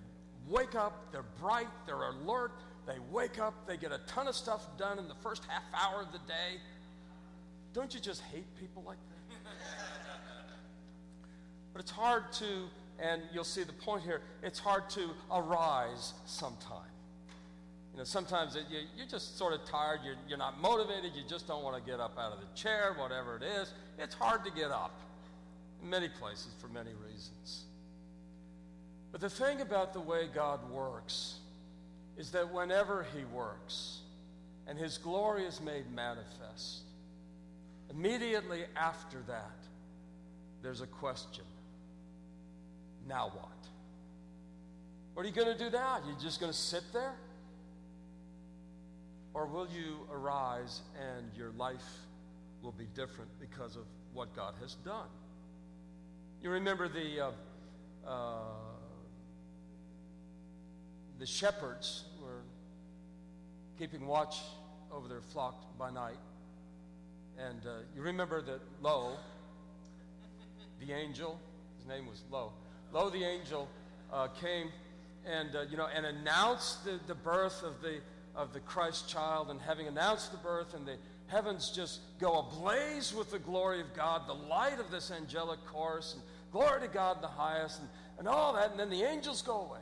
wake 0.47 0.75
up, 0.75 1.11
they're 1.11 1.25
bright, 1.41 1.67
they're 1.85 2.03
alert, 2.03 2.53
they 2.87 2.95
wake 3.11 3.37
up, 3.37 3.67
they 3.67 3.75
get 3.75 3.91
a 3.91 3.99
ton 4.07 4.29
of 4.29 4.35
stuff 4.35 4.65
done 4.77 4.99
in 4.99 5.09
the 5.09 5.15
first 5.15 5.43
half 5.49 5.63
hour 5.73 6.03
of 6.03 6.13
the 6.13 6.19
day. 6.19 6.61
Don't 7.73 7.93
you 7.93 7.99
just 7.99 8.21
hate 8.21 8.45
people 8.61 8.81
like 8.87 8.97
that? 9.09 9.37
but 11.73 11.81
it's 11.81 11.91
hard 11.91 12.31
to, 12.33 12.69
and 12.97 13.23
you'll 13.33 13.43
see 13.43 13.63
the 13.63 13.73
point 13.73 14.03
here, 14.03 14.21
it's 14.41 14.59
hard 14.59 14.89
to 14.91 15.09
arise 15.29 16.13
sometime. 16.25 16.92
You 17.93 17.99
know, 17.99 18.03
sometimes 18.05 18.55
it, 18.55 18.63
you, 18.71 18.79
you're 18.97 19.07
just 19.07 19.37
sort 19.37 19.53
of 19.53 19.65
tired, 19.65 19.99
you're, 20.03 20.15
you're 20.27 20.37
not 20.37 20.59
motivated, 20.59 21.11
you 21.15 21.21
just 21.29 21.47
don't 21.47 21.63
want 21.63 21.75
to 21.75 21.89
get 21.89 21.99
up 21.99 22.17
out 22.17 22.33
of 22.33 22.39
the 22.39 22.47
chair, 22.55 22.95
whatever 22.97 23.37
it 23.37 23.43
is. 23.43 23.71
It's 23.99 24.15
hard 24.15 24.43
to 24.45 24.51
get 24.51 24.71
up 24.71 24.99
in 25.81 25.89
many 25.89 26.09
places 26.09 26.49
for 26.59 26.67
many 26.69 26.91
reasons. 27.05 27.65
But 29.11 29.21
the 29.21 29.29
thing 29.29 29.61
about 29.61 29.93
the 29.93 29.99
way 29.99 30.27
God 30.33 30.67
works 30.71 31.35
is 32.17 32.31
that 32.31 32.51
whenever 32.51 33.05
He 33.15 33.25
works 33.25 33.99
and 34.65 34.77
His 34.77 34.97
glory 34.97 35.43
is 35.43 35.61
made 35.61 35.91
manifest, 35.91 36.81
immediately 37.91 38.63
after 38.75 39.19
that, 39.27 39.51
there's 40.63 40.81
a 40.81 40.87
question. 40.87 41.43
Now 43.07 43.31
what? 43.35 43.49
What 45.13 45.25
are 45.25 45.29
you 45.29 45.35
going 45.35 45.55
to 45.55 45.63
do 45.63 45.69
now? 45.69 45.99
You're 46.07 46.19
just 46.19 46.39
going 46.39 46.51
to 46.51 46.57
sit 46.57 46.83
there? 46.91 47.13
Or 49.33 49.47
will 49.47 49.67
you 49.67 50.07
arise 50.11 50.81
and 50.99 51.25
your 51.35 51.51
life 51.51 51.83
will 52.61 52.71
be 52.71 52.85
different 52.95 53.31
because 53.39 53.75
of 53.75 53.83
what 54.13 54.35
God 54.35 54.53
has 54.61 54.75
done? 54.85 55.07
You 56.41 56.51
remember 56.51 56.87
the, 56.87 57.27
uh, 57.27 57.31
uh, 58.07 58.39
the 61.19 61.25
shepherds 61.25 62.03
were 62.21 62.41
keeping 63.79 64.05
watch 64.05 64.37
over 64.91 65.07
their 65.07 65.21
flock 65.21 65.77
by 65.79 65.89
night. 65.89 66.17
And 67.39 67.65
uh, 67.65 67.79
you 67.95 68.01
remember 68.01 68.41
that 68.43 68.59
Lo, 68.81 69.17
the 70.79 70.93
angel, 70.93 71.39
his 71.77 71.87
name 71.87 72.05
was 72.05 72.21
Lo, 72.29 72.51
Lo 72.91 73.09
the 73.09 73.23
angel 73.23 73.67
uh, 74.11 74.27
came 74.39 74.69
and, 75.25 75.55
uh, 75.55 75.61
you 75.71 75.77
know, 75.77 75.87
and 75.95 76.05
announced 76.05 76.85
the, 76.85 76.99
the 77.07 77.15
birth 77.15 77.63
of 77.63 77.81
the, 77.81 78.01
of 78.35 78.53
the 78.53 78.59
Christ 78.59 79.09
child. 79.09 79.49
And 79.49 79.61
having 79.61 79.87
announced 79.87 80.31
the 80.31 80.37
birth, 80.37 80.73
and 80.73 80.85
the 80.85 80.97
heavens 81.27 81.71
just 81.71 82.01
go 82.19 82.39
ablaze 82.39 83.13
with 83.13 83.31
the 83.31 83.39
glory 83.39 83.81
of 83.81 83.93
God, 83.93 84.27
the 84.27 84.33
light 84.33 84.79
of 84.79 84.91
this 84.91 85.11
angelic 85.11 85.59
chorus, 85.65 86.13
and 86.13 86.23
glory 86.51 86.81
to 86.81 86.87
God 86.87 87.21
the 87.21 87.27
highest, 87.27 87.79
and, 87.79 87.89
and 88.19 88.27
all 88.27 88.53
that. 88.53 88.71
And 88.71 88.79
then 88.79 88.89
the 88.89 89.03
angels 89.03 89.41
go 89.41 89.61
away. 89.61 89.79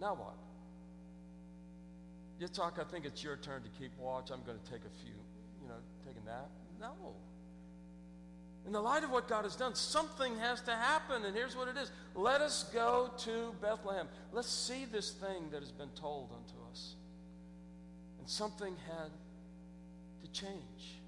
Now 0.00 0.14
what? 0.14 0.34
You 2.38 2.48
talk, 2.48 2.78
I 2.78 2.84
think 2.84 3.06
it's 3.06 3.24
your 3.24 3.36
turn 3.36 3.62
to 3.62 3.68
keep 3.78 3.92
watch. 3.98 4.30
I'm 4.30 4.42
going 4.44 4.58
to 4.58 4.70
take 4.70 4.82
a 4.82 5.02
few, 5.02 5.14
you 5.62 5.68
know, 5.68 5.76
take 6.06 6.16
a 6.22 6.26
nap. 6.26 6.50
No. 6.78 6.92
In 8.66 8.72
the 8.72 8.80
light 8.80 9.04
of 9.04 9.10
what 9.12 9.28
God 9.28 9.44
has 9.44 9.54
done, 9.54 9.76
something 9.76 10.36
has 10.38 10.60
to 10.62 10.72
happen. 10.72 11.24
And 11.24 11.36
here's 11.36 11.56
what 11.56 11.68
it 11.68 11.76
is 11.76 11.92
let 12.16 12.40
us 12.40 12.64
go 12.74 13.10
to 13.18 13.54
Bethlehem. 13.62 14.08
Let's 14.32 14.50
see 14.50 14.86
this 14.90 15.12
thing 15.12 15.50
that 15.52 15.60
has 15.60 15.70
been 15.70 15.90
told 15.90 16.30
unto 16.32 16.54
us. 16.70 16.96
And 18.18 18.28
something 18.28 18.74
had 18.88 19.10
to 20.24 20.30
change. 20.32 20.98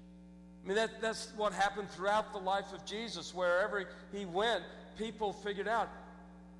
I 0.63 0.67
mean, 0.67 0.75
that, 0.77 1.01
that's 1.01 1.33
what 1.35 1.51
happened 1.51 1.89
throughout 1.89 2.31
the 2.31 2.39
life 2.39 2.71
of 2.73 2.85
Jesus. 2.85 3.33
Wherever 3.33 3.85
he 4.13 4.25
went, 4.25 4.63
people 4.97 5.33
figured 5.33 5.67
out 5.67 5.89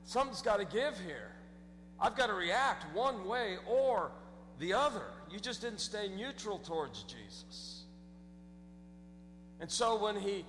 something's 0.04 0.42
got 0.42 0.58
to 0.58 0.66
give 0.66 1.00
here. 1.00 1.32
I've 2.00 2.16
got 2.16 2.28
to 2.28 2.34
react 2.34 2.94
one 2.94 3.26
way 3.26 3.58
or 3.68 4.12
the 4.60 4.74
other. 4.74 5.04
You 5.32 5.40
just 5.40 5.62
didn't 5.62 5.80
stay 5.80 6.10
neutral 6.10 6.58
towards 6.58 7.04
Jesus. 7.04 7.84
And 9.62 9.70
so 9.70 9.98
when 9.98 10.16
he 10.16 10.46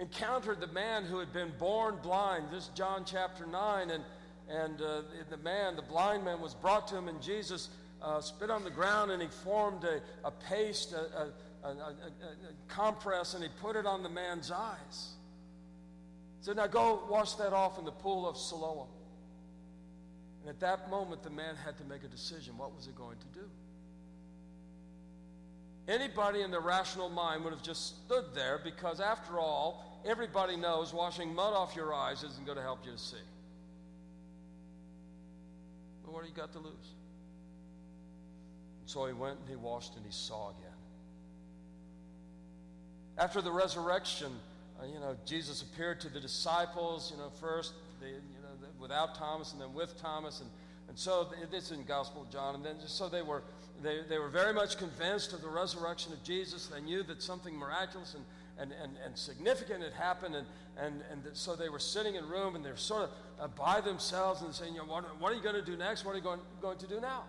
encountered 0.00 0.60
the 0.60 0.66
man 0.68 1.04
who 1.04 1.18
had 1.18 1.32
been 1.32 1.52
born 1.58 1.96
blind, 2.02 2.46
this 2.50 2.68
John 2.74 3.04
chapter 3.04 3.46
9, 3.46 3.90
and, 3.90 4.04
and 4.48 4.80
uh, 4.80 5.02
the 5.28 5.36
man, 5.36 5.76
the 5.76 5.82
blind 5.82 6.24
man, 6.24 6.40
was 6.40 6.54
brought 6.54 6.88
to 6.88 6.96
him, 6.96 7.08
and 7.08 7.20
Jesus 7.20 7.68
uh, 8.02 8.20
spit 8.20 8.50
on 8.50 8.64
the 8.64 8.70
ground 8.70 9.10
and 9.10 9.20
he 9.20 9.28
formed 9.28 9.84
a, 9.84 10.00
a 10.24 10.30
paste, 10.30 10.92
a, 10.92 11.28
a, 11.64 11.68
a, 11.68 11.94
compress, 12.68 13.34
and 13.34 13.42
he 13.42 13.50
put 13.60 13.76
it 13.76 13.86
on 13.86 14.02
the 14.02 14.08
man's 14.08 14.50
eyes. 14.50 15.12
He 16.38 16.46
said, 16.46 16.56
Now 16.56 16.66
go 16.66 17.02
wash 17.10 17.34
that 17.34 17.52
off 17.52 17.78
in 17.78 17.84
the 17.84 17.92
pool 17.92 18.26
of 18.26 18.38
Siloam. 18.38 18.88
And 20.40 20.48
at 20.48 20.60
that 20.60 20.88
moment, 20.88 21.22
the 21.22 21.30
man 21.30 21.54
had 21.56 21.76
to 21.76 21.84
make 21.84 22.02
a 22.02 22.08
decision. 22.08 22.56
What 22.56 22.74
was 22.74 22.86
he 22.86 22.92
going 22.92 23.18
to 23.18 23.40
do? 23.40 23.46
Anybody 25.86 26.40
in 26.40 26.50
their 26.50 26.60
rational 26.60 27.10
mind 27.10 27.44
would 27.44 27.52
have 27.52 27.62
just 27.62 28.04
stood 28.06 28.26
there 28.34 28.58
because, 28.64 29.00
after 29.00 29.38
all, 29.38 29.89
everybody 30.04 30.56
knows 30.56 30.92
washing 30.92 31.34
mud 31.34 31.54
off 31.54 31.76
your 31.76 31.94
eyes 31.94 32.22
isn't 32.22 32.44
going 32.44 32.56
to 32.56 32.62
help 32.62 32.84
you 32.84 32.92
to 32.92 32.98
see. 32.98 33.16
But 36.04 36.12
what 36.14 36.22
do 36.22 36.28
you 36.28 36.34
got 36.34 36.52
to 36.52 36.58
lose? 36.58 36.94
And 38.80 38.88
so 38.88 39.06
he 39.06 39.12
went 39.12 39.38
and 39.38 39.48
he 39.48 39.56
washed 39.56 39.96
and 39.96 40.04
he 40.04 40.12
saw 40.12 40.50
again. 40.50 40.70
After 43.18 43.42
the 43.42 43.52
resurrection, 43.52 44.32
uh, 44.80 44.86
you 44.86 44.98
know, 44.98 45.14
Jesus 45.26 45.62
appeared 45.62 46.00
to 46.00 46.08
the 46.08 46.20
disciples, 46.20 47.12
you 47.12 47.18
know, 47.18 47.30
first, 47.40 47.74
the, 48.00 48.06
you 48.06 48.14
know, 48.42 48.68
without 48.80 49.14
Thomas 49.14 49.52
and 49.52 49.60
then 49.60 49.74
with 49.74 50.00
Thomas. 50.00 50.40
And, 50.40 50.48
and 50.88 50.98
so 50.98 51.28
this 51.50 51.70
in 51.70 51.84
Gospel 51.84 52.22
of 52.22 52.30
John. 52.30 52.54
And 52.54 52.64
then 52.64 52.76
so 52.86 53.08
they 53.08 53.22
were, 53.22 53.42
they, 53.82 54.00
they 54.08 54.18
were 54.18 54.30
very 54.30 54.54
much 54.54 54.78
convinced 54.78 55.34
of 55.34 55.42
the 55.42 55.48
resurrection 55.48 56.12
of 56.12 56.22
Jesus. 56.22 56.66
They 56.66 56.80
knew 56.80 57.02
that 57.04 57.22
something 57.22 57.54
miraculous 57.54 58.14
and 58.14 58.24
and, 58.60 58.72
and, 58.82 58.92
and 59.04 59.16
significant 59.16 59.82
had 59.82 59.92
happened. 59.92 60.34
And, 60.34 60.46
and, 60.78 61.02
and 61.10 61.22
so 61.32 61.56
they 61.56 61.68
were 61.68 61.78
sitting 61.78 62.14
in 62.14 62.24
a 62.24 62.26
room 62.26 62.54
and 62.56 62.64
they're 62.64 62.76
sort 62.76 63.04
of 63.04 63.10
uh, 63.40 63.48
by 63.48 63.80
themselves 63.80 64.42
and 64.42 64.54
saying, 64.54 64.74
you 64.74 64.80
know, 64.80 64.86
what, 64.86 65.20
what 65.20 65.32
are 65.32 65.34
you 65.34 65.42
going 65.42 65.54
to 65.54 65.64
do 65.64 65.76
next? 65.76 66.04
What 66.04 66.12
are 66.12 66.18
you 66.18 66.22
going, 66.22 66.40
going 66.60 66.78
to 66.78 66.86
do 66.86 67.00
now? 67.00 67.24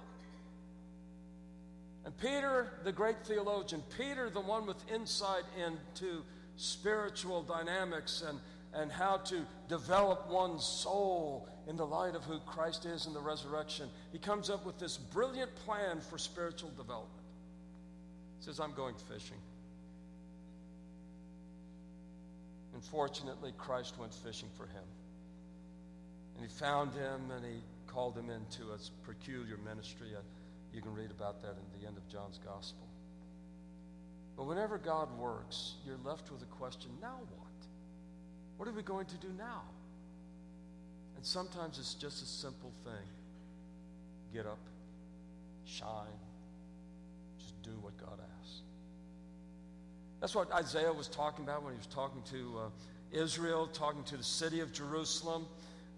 And 2.04 2.18
Peter, 2.18 2.74
the 2.84 2.92
great 2.92 3.18
theologian, 3.26 3.84
Peter, 3.98 4.30
the 4.30 4.42
one 4.42 4.66
with 4.66 4.78
insight 4.92 5.44
into 5.66 6.24
spiritual 6.58 7.44
dynamics 7.44 8.24
and, 8.28 8.40
and 8.74 8.92
how 8.92 9.18
to 9.18 9.46
develop 9.70 10.30
one's 10.30 10.66
soul 10.66 11.48
in 11.68 11.78
the 11.78 11.86
light 11.86 12.16
of 12.16 12.24
who 12.24 12.40
Christ 12.40 12.86
is 12.86 13.06
in 13.06 13.14
the 13.14 13.22
resurrection, 13.22 13.88
he 14.12 14.18
comes 14.18 14.50
up 14.50 14.66
with 14.66 14.80
this 14.80 14.98
brilliant 14.98 15.54
plan 15.56 16.02
for 16.02 16.18
spiritual 16.18 16.72
development. 16.72 17.24
He 18.40 18.46
says, 18.46 18.60
I'm 18.60 18.74
going 18.74 18.96
fishing. 18.96 19.38
Unfortunately, 22.82 23.54
Christ 23.60 24.00
went 24.00 24.12
fishing 24.12 24.50
for 24.58 24.66
him. 24.66 24.84
And 26.36 26.44
he 26.44 26.52
found 26.58 26.94
him 26.94 27.30
and 27.30 27.46
he 27.46 27.62
called 27.86 28.18
him 28.18 28.32
into 28.32 28.72
a 28.72 29.06
peculiar 29.06 29.58
ministry. 29.64 30.08
Uh, 30.18 30.22
you 30.74 30.82
can 30.82 30.94
read 30.94 31.12
about 31.12 31.44
that 31.44 31.52
in 31.52 31.80
the 31.80 31.88
end 31.88 31.98
of 31.98 32.08
John's 32.08 32.40
gospel. 32.44 32.88
But 34.36 34.46
whenever 34.46 34.80
God 34.80 35.16
works, 35.20 35.76
you're 35.86 36.00
left 36.04 36.32
with 36.32 36.42
a 36.42 36.46
question 36.46 36.90
now 37.00 37.20
what? 37.38 37.48
What 38.58 38.68
are 38.68 38.74
we 38.74 38.82
going 38.82 39.06
to 39.08 39.18
do 39.18 39.28
now? 39.38 39.62
And 41.16 41.24
sometimes 41.24 41.78
it's 41.78 41.94
just 41.94 42.24
a 42.24 42.26
simple 42.26 42.72
thing 42.84 43.06
get 44.34 44.48
up, 44.48 44.60
shine, 45.66 46.08
just 47.38 47.62
do 47.62 47.72
what 47.82 47.96
God 47.98 48.18
asks. 48.42 48.62
That's 50.22 50.36
what 50.36 50.51
Isaiah 50.51 50.94
was 50.94 51.08
talking 51.08 51.44
about 51.44 51.63
when 51.63 51.74
he 51.74 51.78
was 51.78 51.88
talking 51.88 52.22
to 52.30 52.60
uh, 52.60 52.70
Israel, 53.12 53.66
talking 53.66 54.04
to 54.04 54.18
the 54.18 54.24
city 54.24 54.60
of 54.60 54.72
Jerusalem. 54.72 55.48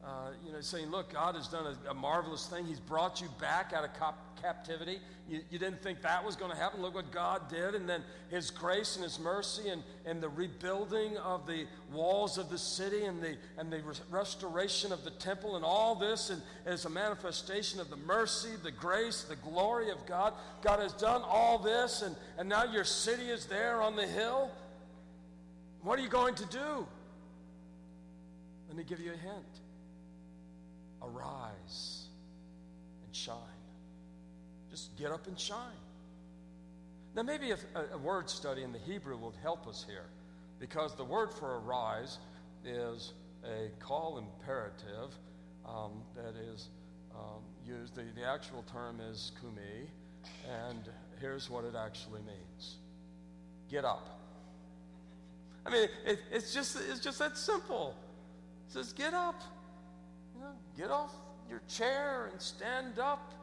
Uh, 0.05 0.31
you 0.45 0.51
know, 0.51 0.59
saying, 0.59 0.91
Look, 0.91 1.13
God 1.13 1.35
has 1.35 1.47
done 1.47 1.77
a, 1.85 1.91
a, 1.91 1.93
marvelous 1.93 2.45
thing. 2.47 2.65
He's 2.65 2.79
brought 2.79 3.21
you 3.21 3.29
back 3.39 3.71
out 3.71 3.85
of 3.85 3.93
cap- 3.97 4.19
captivity. 4.41 4.99
You, 5.29 5.39
you, 5.49 5.57
didn't 5.57 5.81
think 5.81 6.01
that 6.01 6.25
was 6.25 6.35
going 6.35 6.51
to 6.51 6.57
happen. 6.57 6.81
Look 6.81 6.95
what 6.95 7.09
God 7.09 7.49
did. 7.49 7.73
And 7.73 7.87
then 7.87 8.03
His 8.29 8.51
grace 8.51 8.97
and 8.97 9.03
His 9.05 9.17
mercy 9.17 9.69
and, 9.69 9.81
and 10.05 10.21
the 10.21 10.27
rebuilding 10.27 11.15
of 11.19 11.47
the 11.47 11.67
walls 11.89 12.37
of 12.37 12.49
the 12.49 12.57
city 12.57 13.05
and 13.05 13.23
the, 13.23 13.37
and 13.57 13.71
the 13.71 13.81
re- 13.81 13.95
restoration 14.11 14.91
of 14.91 15.05
the 15.05 15.11
temple 15.11 15.55
and 15.55 15.63
all 15.63 15.95
this 15.95 16.31
and, 16.31 16.41
as 16.65 16.83
a 16.83 16.89
manifestation 16.89 17.79
of 17.79 17.89
the 17.89 17.95
mercy, 17.95 18.49
the 18.61 18.71
grace, 18.71 19.23
the 19.23 19.37
glory 19.37 19.89
of 19.89 20.05
God. 20.05 20.33
God 20.61 20.81
has 20.81 20.91
done 20.91 21.21
all 21.23 21.57
this, 21.57 22.01
and, 22.01 22.13
and 22.37 22.49
now 22.49 22.65
your 22.65 22.83
city 22.83 23.29
is 23.29 23.45
there 23.45 23.81
on 23.81 23.95
the 23.95 24.07
hill. 24.07 24.51
What 25.81 25.97
are 25.97 26.01
you 26.01 26.09
going 26.09 26.35
to 26.35 26.45
do? 26.47 26.85
Let 28.67 28.75
me 28.75 28.83
give 28.83 28.99
you 28.99 29.13
a 29.13 29.17
hint 29.17 29.62
arise 31.03 32.07
and 33.05 33.15
shine. 33.15 33.37
Just 34.71 34.95
get 34.97 35.11
up 35.11 35.27
and 35.27 35.39
shine. 35.39 35.59
Now, 37.15 37.21
maybe 37.21 37.51
a, 37.51 37.57
a, 37.93 37.97
word 37.97 38.29
study 38.29 38.63
in 38.63 38.71
the 38.71 38.79
Hebrew 38.79 39.15
will 39.17 39.35
help 39.43 39.67
us 39.67 39.85
here 39.87 40.05
because 40.59 40.95
the 40.95 41.03
word 41.03 41.31
for 41.31 41.59
arise 41.59 42.17
is 42.65 43.13
a 43.43 43.69
call 43.79 44.17
imperative 44.17 45.15
um, 45.67 46.01
that 46.15 46.35
is 46.35 46.69
um, 47.13 47.43
used. 47.63 47.93
The, 47.93 48.05
the 48.15 48.27
actual 48.27 48.63
term 48.71 48.99
is 48.99 49.31
kumi, 49.39 49.87
and 50.49 50.89
here's 51.21 51.49
what 51.49 51.65
it 51.65 51.75
actually 51.75 52.21
means 52.21 52.77
get 53.69 53.85
up. 53.85 54.19
I 55.65 55.69
mean, 55.69 55.87
it, 56.05 56.19
it's, 56.31 56.53
just, 56.53 56.77
it's 56.89 56.99
just 56.99 57.19
that 57.19 57.37
simple. 57.37 57.95
It 58.67 58.73
says, 58.73 58.93
get 58.93 59.13
up. 59.13 59.41
Get 60.77 60.91
off 60.91 61.11
your 61.49 61.61
chair 61.67 62.29
and 62.31 62.41
stand 62.41 62.99
up. 62.99 63.33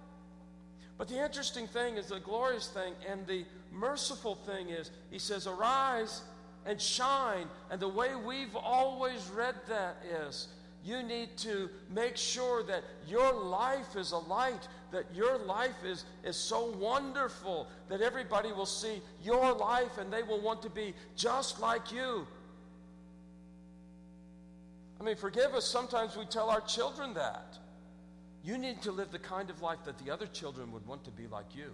But 0.98 1.08
the 1.08 1.22
interesting 1.22 1.66
thing 1.66 1.96
is 1.96 2.08
the 2.08 2.20
glorious 2.20 2.68
thing 2.68 2.92
and 3.10 3.26
the 3.26 3.44
merciful 3.72 4.34
thing 4.34 4.68
is, 4.68 4.90
he 5.10 5.18
says, 5.18 5.46
Arise 5.46 6.22
and 6.66 6.80
shine. 6.80 7.46
And 7.70 7.80
the 7.80 7.88
way 7.88 8.10
we've 8.14 8.56
always 8.56 9.30
read 9.34 9.54
that 9.68 9.96
is, 10.26 10.48
you 10.84 11.02
need 11.02 11.36
to 11.38 11.68
make 11.90 12.16
sure 12.16 12.62
that 12.64 12.84
your 13.06 13.32
life 13.32 13.96
is 13.96 14.12
a 14.12 14.18
light, 14.18 14.66
that 14.92 15.04
your 15.14 15.38
life 15.38 15.84
is, 15.84 16.04
is 16.24 16.36
so 16.36 16.70
wonderful 16.76 17.68
that 17.88 18.00
everybody 18.00 18.50
will 18.52 18.66
see 18.66 19.00
your 19.22 19.52
life 19.52 19.98
and 19.98 20.12
they 20.12 20.22
will 20.22 20.40
want 20.40 20.62
to 20.62 20.70
be 20.70 20.94
just 21.16 21.60
like 21.60 21.92
you. 21.92 22.26
I 25.00 25.02
mean, 25.02 25.16
forgive 25.16 25.54
us, 25.54 25.66
sometimes 25.66 26.16
we 26.16 26.26
tell 26.26 26.50
our 26.50 26.60
children 26.60 27.14
that. 27.14 27.56
You 28.44 28.58
need 28.58 28.82
to 28.82 28.92
live 28.92 29.10
the 29.10 29.18
kind 29.18 29.48
of 29.48 29.62
life 29.62 29.78
that 29.86 29.98
the 29.98 30.10
other 30.10 30.26
children 30.26 30.72
would 30.72 30.86
want 30.86 31.04
to 31.04 31.10
be 31.10 31.26
like 31.26 31.54
you. 31.54 31.70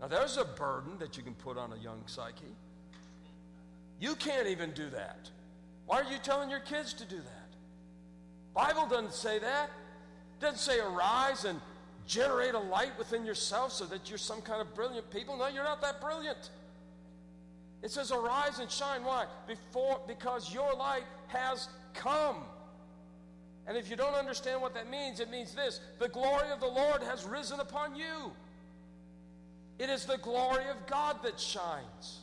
Now, 0.00 0.08
there's 0.08 0.38
a 0.38 0.44
burden 0.44 0.92
that 0.98 1.18
you 1.18 1.22
can 1.22 1.34
put 1.34 1.58
on 1.58 1.72
a 1.72 1.76
young 1.76 2.02
psyche. 2.06 2.56
You 3.98 4.14
can't 4.14 4.46
even 4.46 4.72
do 4.72 4.88
that. 4.90 5.28
Why 5.86 6.00
are 6.00 6.10
you 6.10 6.16
telling 6.22 6.48
your 6.48 6.60
kids 6.60 6.94
to 6.94 7.04
do 7.04 7.16
that? 7.16 7.48
Bible 8.54 8.86
doesn't 8.86 9.12
say 9.12 9.38
that. 9.38 9.66
It 9.66 10.42
doesn't 10.42 10.58
say 10.58 10.80
arise 10.80 11.44
and 11.44 11.60
generate 12.06 12.54
a 12.54 12.58
light 12.58 12.96
within 12.98 13.26
yourself 13.26 13.72
so 13.72 13.84
that 13.86 14.08
you're 14.08 14.18
some 14.18 14.40
kind 14.40 14.62
of 14.62 14.74
brilliant 14.74 15.10
people. 15.10 15.36
No, 15.36 15.48
you're 15.48 15.64
not 15.64 15.82
that 15.82 16.00
brilliant. 16.00 16.50
It 17.82 17.90
says 17.90 18.12
arise 18.12 18.58
and 18.58 18.70
shine. 18.70 19.04
Why? 19.04 19.26
Before 19.46 20.00
because 20.06 20.52
your 20.52 20.74
light 20.74 21.04
has 21.28 21.68
come. 21.94 22.36
And 23.66 23.76
if 23.76 23.88
you 23.88 23.96
don't 23.96 24.14
understand 24.14 24.60
what 24.60 24.74
that 24.74 24.90
means, 24.90 25.20
it 25.20 25.30
means 25.30 25.54
this 25.54 25.80
the 25.98 26.08
glory 26.08 26.50
of 26.50 26.60
the 26.60 26.66
Lord 26.66 27.02
has 27.02 27.24
risen 27.24 27.60
upon 27.60 27.94
you. 27.94 28.32
It 29.78 29.88
is 29.88 30.04
the 30.04 30.18
glory 30.18 30.68
of 30.68 30.86
God 30.86 31.22
that 31.22 31.40
shines. 31.40 32.18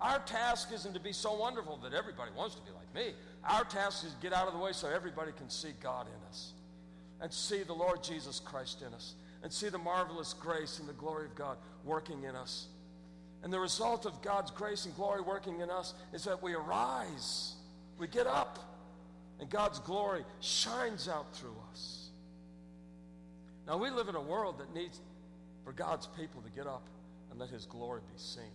Our 0.00 0.18
task 0.20 0.68
isn't 0.72 0.92
to 0.94 1.00
be 1.00 1.12
so 1.12 1.34
wonderful 1.34 1.78
that 1.82 1.92
everybody 1.92 2.30
wants 2.36 2.54
to 2.56 2.62
be 2.62 2.70
like 2.70 2.94
me. 2.94 3.14
Our 3.42 3.64
task 3.64 4.04
is 4.04 4.12
to 4.12 4.20
get 4.20 4.32
out 4.32 4.46
of 4.46 4.52
the 4.52 4.58
way 4.58 4.72
so 4.72 4.88
everybody 4.88 5.32
can 5.32 5.48
see 5.48 5.70
God 5.82 6.06
in 6.06 6.28
us 6.28 6.52
and 7.20 7.32
see 7.32 7.62
the 7.62 7.72
Lord 7.72 8.02
Jesus 8.02 8.38
Christ 8.38 8.82
in 8.86 8.92
us 8.94 9.14
and 9.42 9.52
see 9.52 9.68
the 9.68 9.78
marvelous 9.78 10.34
grace 10.34 10.78
and 10.78 10.88
the 10.88 10.92
glory 10.92 11.24
of 11.24 11.34
God 11.34 11.56
working 11.84 12.24
in 12.24 12.36
us. 12.36 12.66
And 13.42 13.52
the 13.52 13.60
result 13.60 14.04
of 14.04 14.20
God's 14.22 14.50
grace 14.50 14.84
and 14.84 14.94
glory 14.96 15.20
working 15.20 15.60
in 15.60 15.70
us 15.70 15.94
is 16.12 16.24
that 16.24 16.42
we 16.42 16.54
arise, 16.54 17.54
we 17.98 18.08
get 18.08 18.26
up, 18.26 18.58
and 19.40 19.48
God's 19.48 19.78
glory 19.78 20.24
shines 20.40 21.08
out 21.08 21.32
through 21.34 21.56
us. 21.70 22.08
Now, 23.66 23.76
we 23.76 23.90
live 23.90 24.08
in 24.08 24.16
a 24.16 24.20
world 24.20 24.58
that 24.58 24.74
needs 24.74 25.00
for 25.64 25.72
God's 25.72 26.06
people 26.06 26.40
to 26.42 26.50
get 26.50 26.66
up 26.66 26.88
and 27.30 27.38
let 27.38 27.50
His 27.50 27.66
glory 27.66 28.00
be 28.12 28.18
seen. 28.18 28.50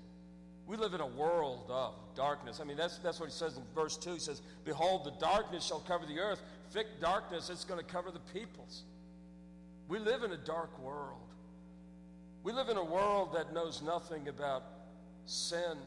We 0.65 0.77
live 0.77 0.93
in 0.93 1.01
a 1.01 1.07
world 1.07 1.65
of 1.69 1.93
darkness. 2.15 2.59
I 2.61 2.63
mean, 2.63 2.77
that's, 2.77 2.97
that's 2.99 3.19
what 3.19 3.27
he 3.27 3.35
says 3.35 3.57
in 3.57 3.63
verse 3.75 3.97
2. 3.97 4.13
He 4.13 4.19
says, 4.19 4.41
Behold, 4.63 5.03
the 5.03 5.11
darkness 5.19 5.65
shall 5.65 5.81
cover 5.81 6.05
the 6.05 6.19
earth. 6.19 6.41
Thick 6.71 6.87
darkness, 7.01 7.49
it's 7.49 7.65
going 7.65 7.83
to 7.83 7.85
cover 7.85 8.11
the 8.11 8.21
peoples. 8.33 8.83
We 9.89 9.99
live 9.99 10.23
in 10.23 10.31
a 10.31 10.37
dark 10.37 10.79
world. 10.79 11.19
We 12.43 12.53
live 12.53 12.69
in 12.69 12.77
a 12.77 12.83
world 12.83 13.33
that 13.35 13.53
knows 13.53 13.81
nothing 13.81 14.29
about 14.29 14.63
sin, 15.25 15.77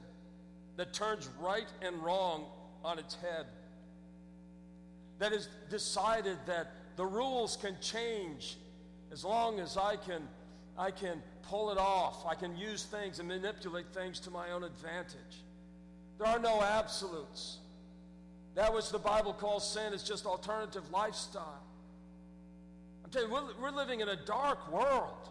that 0.77 0.93
turns 0.93 1.29
right 1.41 1.69
and 1.83 1.97
wrong 2.03 2.47
on 2.85 2.99
its 2.99 3.15
head, 3.17 3.47
that 5.19 5.33
has 5.33 5.49
decided 5.71 6.37
that 6.47 6.73
the 6.97 7.07
rules 7.07 7.57
can 7.57 7.77
change 7.81 8.57
as 9.13 9.25
long 9.25 9.61
as 9.61 9.77
I 9.77 9.97
can, 9.97 10.29
I 10.77 10.91
can 10.91 11.23
pull 11.43 11.71
it 11.71 11.79
off. 11.79 12.27
I 12.27 12.35
can 12.35 12.57
use 12.57 12.85
things 12.85 13.19
and 13.19 13.29
manipulate 13.29 13.87
things 13.95 14.21
to 14.21 14.31
my 14.31 14.51
own 14.51 14.65
advantage. 14.65 15.45
There 16.19 16.27
are 16.27 16.39
no 16.39 16.63
absolutes. 16.63 17.59
That 18.55 18.75
which 18.75 18.91
the 18.91 18.99
Bible 18.99 19.33
calls 19.33 19.71
sin 19.71 19.93
is 19.93 20.03
just 20.03 20.27
alternative 20.27 20.83
lifestyle. 20.91 21.63
I'm 23.05 23.11
telling 23.11 23.29
you, 23.29 23.35
we're, 23.35 23.71
we're 23.71 23.77
living 23.77 24.01
in 24.01 24.09
a 24.09 24.17
dark 24.17 24.73
world. 24.73 25.29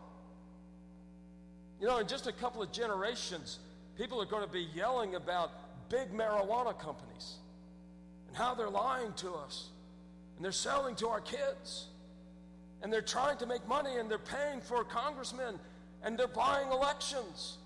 You 1.81 1.87
know, 1.87 1.97
in 1.97 2.07
just 2.07 2.27
a 2.27 2.31
couple 2.31 2.61
of 2.61 2.71
generations, 2.71 3.59
people 3.97 4.21
are 4.21 4.25
going 4.25 4.45
to 4.45 4.51
be 4.51 4.67
yelling 4.75 5.15
about 5.15 5.51
big 5.89 6.11
marijuana 6.11 6.77
companies 6.77 7.35
and 8.27 8.35
how 8.35 8.53
they're 8.53 8.69
lying 8.69 9.13
to 9.13 9.31
us 9.33 9.69
and 10.35 10.43
they're 10.43 10.51
selling 10.51 10.95
to 10.95 11.07
our 11.07 11.21
kids 11.21 11.87
and 12.81 12.91
they're 12.91 13.01
trying 13.01 13.37
to 13.37 13.45
make 13.45 13.67
money 13.67 13.97
and 13.97 14.09
they're 14.09 14.17
paying 14.17 14.61
for 14.61 14.83
congressmen 14.83 15.59
and 16.03 16.17
they're 16.17 16.27
buying 16.27 16.69
elections. 16.71 17.57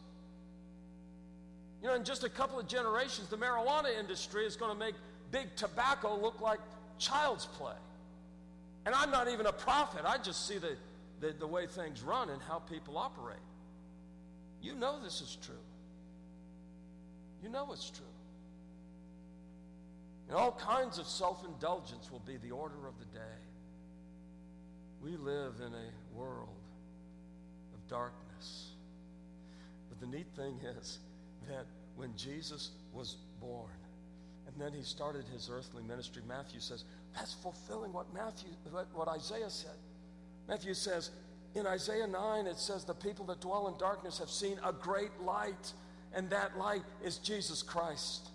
You 1.82 1.88
know, 1.88 1.96
in 1.96 2.04
just 2.04 2.24
a 2.24 2.30
couple 2.30 2.60
of 2.60 2.68
generations, 2.68 3.30
the 3.30 3.38
marijuana 3.38 3.98
industry 3.98 4.46
is 4.46 4.56
going 4.56 4.72
to 4.72 4.78
make 4.78 4.96
big 5.32 5.56
tobacco 5.56 6.18
look 6.20 6.42
like 6.42 6.60
child's 6.98 7.46
play. 7.46 7.76
And 8.86 8.96
I'm 8.96 9.12
not 9.12 9.28
even 9.28 9.46
a 9.46 9.52
prophet, 9.52 10.02
I 10.06 10.18
just 10.18 10.48
see 10.48 10.58
the, 10.58 10.76
the, 11.20 11.34
the 11.38 11.48
way 11.48 11.68
things 11.68 12.02
run 12.02 12.30
and 12.30 12.42
how 12.42 12.60
people 12.60 12.98
operate. 12.98 13.38
You 14.62 14.76
know 14.76 15.02
this 15.02 15.22
is 15.22 15.38
true. 15.42 15.56
You 17.44 17.50
know 17.50 17.70
it's 17.72 17.90
true. 17.90 18.06
And 20.28 20.38
all 20.38 20.52
kinds 20.52 21.00
of 21.00 21.08
self 21.08 21.44
indulgence 21.46 22.12
will 22.12 22.22
be 22.26 22.38
the 22.38 22.52
order 22.52 22.88
of 22.88 23.00
the 23.00 23.06
day. 23.06 23.40
We 25.02 25.18
live 25.18 25.56
in 25.66 25.74
a 25.74 26.18
world 26.18 26.50
of 27.74 27.88
darkness. 27.88 28.72
But 29.90 30.00
the 30.00 30.08
neat 30.08 30.28
thing 30.36 30.60
is 30.78 31.00
that 31.48 31.66
when 31.96 32.16
Jesus 32.16 32.72
was 32.94 33.18
born, 33.42 33.72
and 34.48 34.56
then 34.62 34.74
he 34.74 34.84
started 34.84 35.26
his 35.34 35.50
earthly 35.52 35.84
ministry, 35.84 36.22
Matthew 36.28 36.60
says, 36.60 36.84
that's 37.16 37.34
fulfilling 37.34 37.94
what 37.94 38.14
Matthew, 38.14 38.50
what 38.94 39.08
Isaiah 39.08 39.50
said. 39.50 39.78
Matthew 40.48 40.74
says, 40.74 41.12
in 41.56 41.66
Isaiah 41.66 42.08
9, 42.08 42.48
it 42.48 42.58
says, 42.58 42.84
The 42.84 42.94
people 42.94 43.26
that 43.26 43.42
dwell 43.42 43.68
in 43.68 43.78
darkness 43.78 44.20
have 44.20 44.30
seen 44.30 44.60
a 44.64 44.72
great 44.72 45.12
light, 45.22 45.74
and 46.14 46.30
that 46.30 46.58
light 46.58 46.84
is 47.04 47.18
Jesus 47.18 47.62
Christ. 47.62 48.30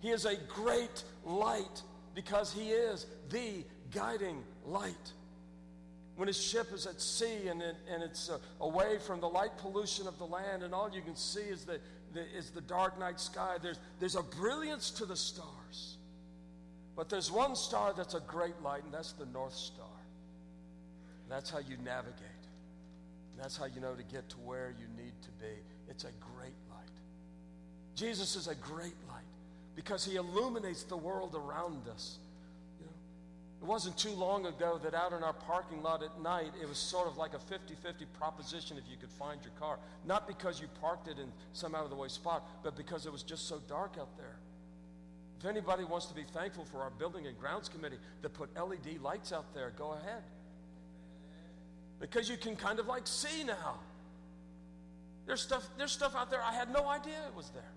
He 0.00 0.10
is 0.10 0.24
a 0.24 0.36
great 0.48 1.04
light 1.24 1.82
because 2.14 2.52
he 2.52 2.70
is 2.70 3.06
the 3.30 3.64
guiding 3.92 4.42
light 4.66 5.12
when 6.16 6.28
his 6.28 6.40
ship 6.40 6.72
is 6.72 6.86
at 6.86 7.00
sea 7.00 7.48
and, 7.48 7.60
it, 7.60 7.76
and 7.92 8.02
it's 8.02 8.30
uh, 8.30 8.38
away 8.60 8.98
from 8.98 9.20
the 9.20 9.28
light 9.28 9.56
pollution 9.58 10.06
of 10.06 10.16
the 10.18 10.24
land, 10.24 10.62
and 10.62 10.72
all 10.72 10.88
you 10.90 11.02
can 11.02 11.16
see 11.16 11.40
is 11.40 11.64
the, 11.64 11.80
the, 12.12 12.22
is 12.36 12.50
the 12.50 12.60
dark 12.60 12.98
night 13.00 13.18
sky. 13.18 13.56
There's, 13.60 13.78
there's 13.98 14.14
a 14.14 14.22
brilliance 14.22 14.90
to 14.92 15.06
the 15.06 15.16
stars. 15.16 15.96
But 16.96 17.08
there's 17.08 17.30
one 17.30 17.56
star 17.56 17.92
that's 17.96 18.14
a 18.14 18.20
great 18.20 18.60
light, 18.62 18.84
and 18.84 18.94
that's 18.94 19.12
the 19.12 19.26
North 19.26 19.54
Star. 19.54 19.86
That's 21.28 21.50
how 21.50 21.58
you 21.58 21.76
navigate. 21.84 22.20
That's 23.36 23.56
how 23.56 23.64
you 23.64 23.80
know 23.80 23.94
to 23.94 24.02
get 24.04 24.28
to 24.30 24.36
where 24.36 24.72
you 24.78 24.86
need 25.02 25.12
to 25.22 25.30
be. 25.40 25.54
It's 25.88 26.04
a 26.04 26.12
great 26.36 26.54
light. 26.70 26.73
Jesus 27.94 28.36
is 28.36 28.48
a 28.48 28.54
great 28.54 28.96
light 29.08 29.22
because 29.76 30.04
he 30.04 30.16
illuminates 30.16 30.82
the 30.82 30.96
world 30.96 31.34
around 31.34 31.86
us. 31.88 32.18
You 32.80 32.86
know, 32.86 32.92
It 33.62 33.66
wasn't 33.66 33.96
too 33.96 34.10
long 34.10 34.46
ago 34.46 34.80
that 34.82 34.94
out 34.94 35.12
in 35.12 35.22
our 35.22 35.32
parking 35.32 35.82
lot 35.82 36.02
at 36.02 36.20
night, 36.20 36.52
it 36.60 36.68
was 36.68 36.78
sort 36.78 37.06
of 37.06 37.16
like 37.16 37.34
a 37.34 37.38
50 37.38 37.74
50 37.74 38.04
proposition 38.18 38.76
if 38.76 38.84
you 38.90 38.96
could 38.96 39.10
find 39.10 39.40
your 39.42 39.52
car. 39.60 39.78
Not 40.06 40.26
because 40.26 40.60
you 40.60 40.66
parked 40.80 41.08
it 41.08 41.18
in 41.18 41.32
some 41.52 41.74
out 41.74 41.84
of 41.84 41.90
the 41.90 41.96
way 41.96 42.08
spot, 42.08 42.48
but 42.62 42.76
because 42.76 43.06
it 43.06 43.12
was 43.12 43.22
just 43.22 43.48
so 43.48 43.60
dark 43.68 43.96
out 43.98 44.16
there. 44.16 44.36
If 45.38 45.46
anybody 45.46 45.84
wants 45.84 46.06
to 46.06 46.14
be 46.14 46.22
thankful 46.22 46.64
for 46.64 46.80
our 46.80 46.90
building 46.90 47.26
and 47.26 47.38
grounds 47.38 47.68
committee 47.68 47.98
that 48.22 48.32
put 48.32 48.48
LED 48.56 49.00
lights 49.02 49.32
out 49.32 49.52
there, 49.54 49.72
go 49.76 49.92
ahead. 49.92 50.22
Because 52.00 52.28
you 52.28 52.36
can 52.36 52.56
kind 52.56 52.78
of 52.78 52.86
like 52.86 53.06
see 53.06 53.44
now. 53.44 53.78
There's 55.26 55.42
stuff, 55.42 55.66
there's 55.78 55.92
stuff 55.92 56.14
out 56.16 56.30
there 56.30 56.42
I 56.42 56.52
had 56.52 56.72
no 56.72 56.86
idea 56.86 57.14
it 57.28 57.36
was 57.36 57.50
there. 57.50 57.72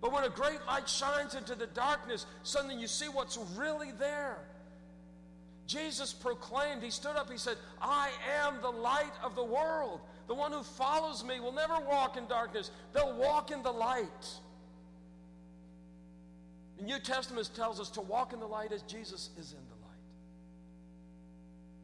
But 0.00 0.12
when 0.12 0.24
a 0.24 0.28
great 0.28 0.64
light 0.66 0.88
shines 0.88 1.34
into 1.34 1.54
the 1.54 1.66
darkness, 1.66 2.26
suddenly 2.42 2.76
you 2.76 2.86
see 2.86 3.08
what's 3.08 3.38
really 3.56 3.92
there. 3.98 4.38
Jesus 5.66 6.12
proclaimed, 6.12 6.82
he 6.82 6.90
stood 6.90 7.16
up, 7.16 7.30
he 7.30 7.36
said, 7.36 7.56
I 7.82 8.10
am 8.42 8.60
the 8.62 8.70
light 8.70 9.12
of 9.22 9.34
the 9.34 9.44
world. 9.44 10.00
The 10.26 10.34
one 10.34 10.52
who 10.52 10.62
follows 10.62 11.24
me 11.24 11.40
will 11.40 11.52
never 11.52 11.78
walk 11.80 12.16
in 12.16 12.26
darkness, 12.26 12.70
they'll 12.92 13.16
walk 13.16 13.50
in 13.50 13.62
the 13.62 13.70
light. 13.70 14.28
The 16.78 16.84
New 16.84 17.00
Testament 17.00 17.50
tells 17.54 17.80
us 17.80 17.90
to 17.90 18.00
walk 18.00 18.32
in 18.32 18.40
the 18.40 18.46
light 18.46 18.72
as 18.72 18.82
Jesus 18.82 19.30
is 19.36 19.52
in 19.52 19.58
the 19.68 19.74
light. 19.74 19.98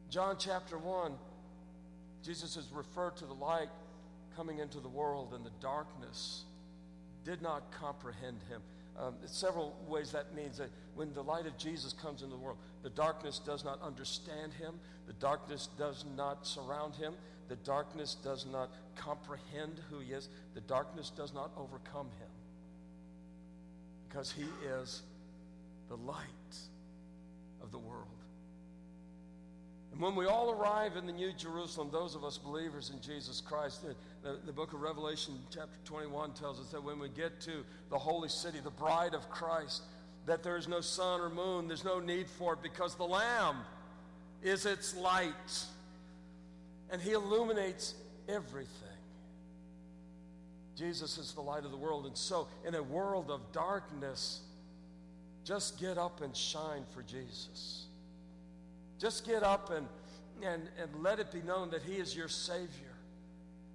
John 0.09 0.37
chapter 0.39 0.77
1, 0.77 1.11
Jesus 2.23 2.55
is 2.55 2.71
referred 2.73 3.17
to 3.17 3.25
the 3.25 3.33
light 3.33 3.69
coming 4.35 4.59
into 4.59 4.79
the 4.79 4.89
world 4.89 5.33
and 5.33 5.45
the 5.45 5.51
darkness 5.61 6.45
did 7.25 7.41
not 7.41 7.71
comprehend 7.71 8.39
him. 8.49 8.61
Um, 8.97 9.15
several 9.25 9.75
ways 9.89 10.11
that 10.11 10.33
means 10.33 10.57
that 10.57 10.69
when 10.93 11.13
the 11.13 11.23
light 11.23 11.45
of 11.45 11.57
Jesus 11.57 11.91
comes 11.91 12.21
into 12.21 12.35
the 12.35 12.41
world, 12.41 12.57
the 12.81 12.89
darkness 12.89 13.39
does 13.39 13.65
not 13.65 13.81
understand 13.81 14.53
him, 14.53 14.75
the 15.07 15.13
darkness 15.13 15.67
does 15.77 16.05
not 16.15 16.47
surround 16.47 16.95
him, 16.95 17.13
the 17.49 17.57
darkness 17.57 18.15
does 18.23 18.45
not 18.45 18.71
comprehend 18.95 19.81
who 19.89 19.99
he 19.99 20.13
is, 20.13 20.29
the 20.53 20.61
darkness 20.61 21.09
does 21.09 21.33
not 21.33 21.51
overcome 21.57 22.07
him. 22.19 22.29
Because 24.07 24.31
he 24.31 24.45
is 24.81 25.01
the 25.89 25.97
light 25.97 26.23
of 27.61 27.71
the 27.71 27.79
world. 27.79 28.07
And 29.95 30.03
when 30.03 30.13
we 30.13 30.25
all 30.25 30.51
arrive 30.51 30.97
in 30.97 31.05
the 31.05 31.13
New 31.13 31.31
Jerusalem, 31.31 31.87
those 31.89 32.15
of 32.15 32.25
us 32.25 32.37
believers 32.37 32.91
in 32.93 32.99
Jesus 32.99 33.39
Christ, 33.39 33.81
the, 33.81 33.95
the, 34.29 34.39
the, 34.45 34.51
book 34.51 34.73
of 34.73 34.81
Revelation, 34.81 35.39
chapter 35.49 35.77
21, 35.85 36.33
tells 36.33 36.59
us 36.59 36.67
that 36.71 36.83
when 36.83 36.99
we 36.99 37.07
get 37.07 37.39
to 37.41 37.63
the 37.89 37.97
holy 37.97 38.27
city, 38.27 38.57
the 38.61 38.69
bride 38.71 39.13
of 39.13 39.29
Christ, 39.29 39.83
that 40.25 40.43
there 40.43 40.57
is 40.57 40.67
no 40.67 40.81
sun 40.81 41.21
or 41.21 41.29
moon, 41.29 41.69
there's 41.69 41.85
no 41.85 42.01
need 42.01 42.27
for 42.27 42.55
it 42.55 42.61
because 42.61 42.95
the 42.95 43.05
Lamb 43.05 43.59
is 44.43 44.65
its 44.65 44.97
light. 44.97 45.63
And 46.91 47.01
He 47.01 47.13
illuminates 47.13 47.95
everything. 48.27 48.69
Jesus 50.75 51.17
is 51.17 51.31
the 51.31 51.41
light 51.41 51.63
of 51.63 51.71
the 51.71 51.77
world. 51.77 52.05
And 52.05 52.17
so, 52.17 52.49
in 52.67 52.75
a 52.75 52.83
world 52.83 53.31
of 53.31 53.39
darkness, 53.53 54.41
just 55.45 55.79
get 55.79 55.97
up 55.97 56.21
and 56.21 56.35
shine 56.35 56.83
for 56.93 57.01
Jesus. 57.01 57.85
Just 58.99 59.25
get 59.25 59.43
up 59.43 59.71
and, 59.71 59.87
and, 60.43 60.63
and 60.81 61.03
let 61.03 61.19
it 61.19 61.31
be 61.31 61.41
known 61.41 61.69
that 61.71 61.83
He 61.83 61.93
is 61.93 62.15
your 62.15 62.27
Savior 62.27 62.95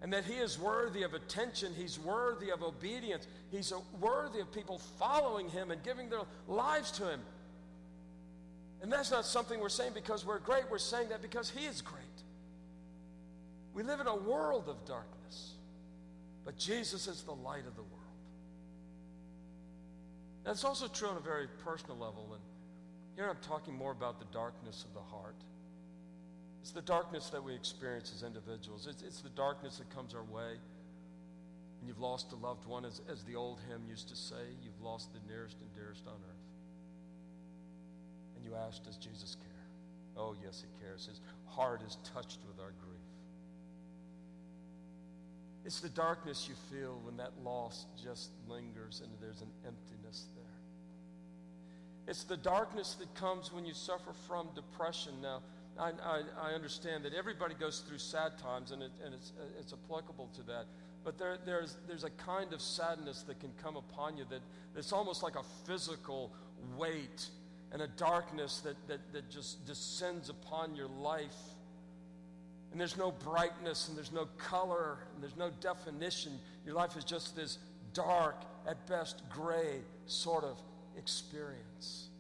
and 0.03 0.13
that 0.13 0.25
He 0.25 0.35
is 0.35 0.59
worthy 0.59 1.03
of 1.03 1.15
attention. 1.15 1.73
He's 1.77 1.99
worthy 1.99 2.51
of 2.51 2.63
obedience. 2.63 3.27
He's 3.51 3.73
worthy 4.01 4.41
of 4.41 4.53
people 4.53 4.79
following 4.99 5.49
Him 5.49 5.71
and 5.71 5.83
giving 5.83 6.09
their 6.09 6.23
lives 6.49 6.91
to 6.93 7.09
Him. 7.09 7.21
And 8.83 8.91
that's 8.91 9.11
not 9.11 9.27
something 9.27 9.61
we're 9.61 9.69
saying 9.69 9.93
because 9.95 10.25
we're 10.25 10.39
great. 10.39 10.65
We're 10.71 10.79
saying 10.79 11.11
that 11.11 11.21
because 11.21 11.51
He 11.51 11.67
is 11.67 11.83
great. 11.83 12.05
We 13.75 13.83
live 13.83 14.01
in 14.01 14.07
a 14.07 14.17
world 14.17 14.69
of 14.69 14.85
darkness, 14.85 15.53
but 16.45 16.57
Jesus 16.57 17.07
is 17.07 17.23
the 17.23 17.35
light 17.35 17.67
of 17.67 17.77
the 17.77 17.83
world. 17.83 18.01
That's 20.45 20.65
also 20.65 20.89
true 20.89 21.09
on 21.09 21.17
a 21.17 21.21
very 21.21 21.47
personal 21.65 21.97
level. 21.97 22.27
And 22.33 22.41
here 23.21 23.29
I'm 23.29 23.37
talking 23.47 23.77
more 23.77 23.93
about 23.93 24.19
the 24.19 24.25
darkness 24.33 24.87
of 24.89 24.95
the 24.95 25.15
heart. 25.15 25.37
It's 26.63 26.71
the 26.71 26.81
darkness 26.81 27.29
that 27.29 27.45
we 27.45 27.55
experience 27.55 28.15
as 28.17 28.23
individuals. 28.23 28.87
It's, 28.89 29.03
it's 29.03 29.21
the 29.21 29.29
darkness 29.29 29.77
that 29.77 29.95
comes 29.95 30.15
our 30.15 30.25
way. 30.25 30.57
And 31.81 31.89
you've 31.89 32.01
lost 32.01 32.33
a 32.33 32.37
loved 32.37 32.67
one, 32.67 32.87
as, 32.87 33.03
as 33.13 33.23
the 33.25 33.37
old 33.37 33.61
hymn 33.69 33.83
used 33.87 34.09
to 34.09 34.17
say, 34.17 34.41
you've 34.63 34.81
lost 34.81 35.13
the 35.13 35.21
nearest 35.31 35.59
and 35.61 35.71
dearest 35.75 36.07
on 36.07 36.15
earth. 36.15 36.47
And 38.37 38.45
you 38.45 38.55
ask, 38.57 38.83
Does 38.85 38.97
Jesus 38.97 39.35
care? 39.35 39.67
Oh, 40.17 40.35
yes, 40.43 40.65
he 40.65 40.83
cares. 40.83 41.05
His 41.05 41.21
heart 41.45 41.83
is 41.87 41.99
touched 42.15 42.41
with 42.49 42.59
our 42.59 42.73
grief. 42.81 43.05
It's 45.67 45.81
the 45.81 45.91
darkness 45.91 46.49
you 46.49 46.55
feel 46.75 46.99
when 47.05 47.19
that 47.19 47.33
loss 47.45 47.85
just 48.03 48.31
lingers 48.49 49.03
and 49.05 49.13
there's 49.21 49.43
an 49.43 49.51
emptiness 49.67 50.25
there. 50.35 50.50
It's 52.11 52.25
the 52.25 52.37
darkness 52.37 52.95
that 52.95 53.15
comes 53.15 53.53
when 53.53 53.65
you 53.65 53.73
suffer 53.73 54.13
from 54.27 54.49
depression. 54.57 55.13
Now, 55.23 55.43
I, 55.79 55.93
I, 56.05 56.23
I 56.43 56.53
understand 56.55 57.05
that 57.05 57.15
everybody 57.15 57.55
goes 57.55 57.85
through 57.87 57.99
sad 57.99 58.37
times, 58.37 58.73
and, 58.73 58.83
it, 58.83 58.91
and 59.05 59.15
it's, 59.15 59.33
it's 59.61 59.73
applicable 59.73 60.29
to 60.35 60.43
that. 60.43 60.65
But 61.05 61.19
there, 61.19 61.39
there's, 61.47 61.77
there's 61.87 62.03
a 62.03 62.11
kind 62.11 62.53
of 62.53 62.61
sadness 62.61 63.23
that 63.29 63.39
can 63.39 63.53
come 63.63 63.77
upon 63.77 64.17
you 64.17 64.25
that 64.29 64.41
it's 64.75 64.93
almost 64.93 65.23
like 65.23 65.37
a 65.37 65.45
physical 65.69 66.33
weight 66.77 67.29
and 67.71 67.81
a 67.81 67.87
darkness 67.87 68.59
that, 68.65 68.75
that, 68.89 69.13
that 69.13 69.31
just 69.31 69.65
descends 69.65 70.31
upon 70.31 70.75
your 70.75 70.89
life. 70.89 71.39
And 72.73 72.81
there's 72.81 72.97
no 72.97 73.13
brightness, 73.13 73.87
and 73.87 73.97
there's 73.97 74.11
no 74.11 74.27
color, 74.37 74.99
and 75.15 75.23
there's 75.23 75.37
no 75.37 75.51
definition. 75.61 76.41
Your 76.67 76.75
life 76.75 76.97
is 76.97 77.05
just 77.05 77.37
this 77.37 77.59
dark, 77.95 78.43
at 78.67 78.85
best 78.89 79.23
gray 79.31 79.81
sort 80.07 80.43
of 80.43 80.61
experience. 81.01 82.11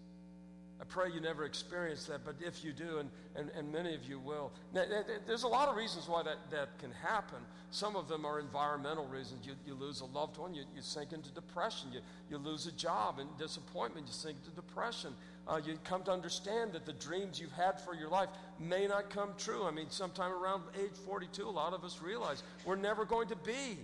I 0.80 0.84
pray 0.84 1.10
you 1.12 1.20
never 1.20 1.44
experience 1.44 2.06
that, 2.06 2.24
but 2.24 2.36
if 2.40 2.64
you 2.64 2.72
do, 2.72 2.98
and, 2.98 3.10
and, 3.36 3.50
and 3.50 3.70
many 3.70 3.94
of 3.94 4.08
you 4.08 4.18
will, 4.18 4.50
now, 4.72 4.84
there's 5.26 5.42
a 5.42 5.48
lot 5.48 5.68
of 5.68 5.76
reasons 5.76 6.08
why 6.08 6.22
that, 6.22 6.38
that 6.50 6.78
can 6.78 6.90
happen. 6.90 7.36
Some 7.70 7.96
of 7.96 8.08
them 8.08 8.24
are 8.24 8.40
environmental 8.40 9.06
reasons. 9.06 9.46
You, 9.46 9.52
you 9.66 9.74
lose 9.74 10.00
a 10.00 10.06
loved 10.06 10.38
one, 10.38 10.54
you, 10.54 10.62
you 10.74 10.80
sink 10.80 11.12
into 11.12 11.30
depression. 11.32 11.90
You, 11.92 12.00
you 12.30 12.38
lose 12.38 12.66
a 12.66 12.72
job 12.72 13.18
and 13.18 13.28
disappointment, 13.36 14.06
you 14.06 14.12
sink 14.14 14.38
into 14.38 14.56
depression. 14.56 15.12
Uh, 15.46 15.60
you 15.64 15.78
come 15.84 16.02
to 16.04 16.12
understand 16.12 16.72
that 16.72 16.86
the 16.86 16.94
dreams 16.94 17.38
you've 17.38 17.52
had 17.52 17.78
for 17.78 17.94
your 17.94 18.08
life 18.08 18.30
may 18.58 18.86
not 18.86 19.10
come 19.10 19.30
true. 19.36 19.64
I 19.64 19.72
mean, 19.72 19.90
sometime 19.90 20.32
around 20.32 20.62
age 20.82 20.96
42, 21.04 21.46
a 21.46 21.50
lot 21.50 21.74
of 21.74 21.84
us 21.84 22.00
realize 22.02 22.42
we're 22.64 22.76
never 22.76 23.04
going 23.04 23.28
to 23.28 23.36
be 23.36 23.76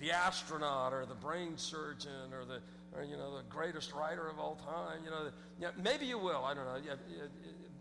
the 0.00 0.10
astronaut 0.10 0.92
or 0.92 1.06
the 1.06 1.14
brain 1.14 1.56
surgeon 1.56 2.32
or 2.32 2.44
the 2.44 2.60
or 2.98 3.04
you 3.04 3.16
know 3.16 3.36
the 3.36 3.44
greatest 3.48 3.92
writer 3.92 4.28
of 4.28 4.38
all 4.38 4.56
time. 4.56 5.00
You 5.04 5.10
know, 5.10 5.30
yeah, 5.60 5.70
maybe 5.82 6.06
you 6.06 6.18
will. 6.18 6.44
I 6.44 6.54
don't 6.54 6.64
know. 6.64 6.78
Yeah, 6.84 6.94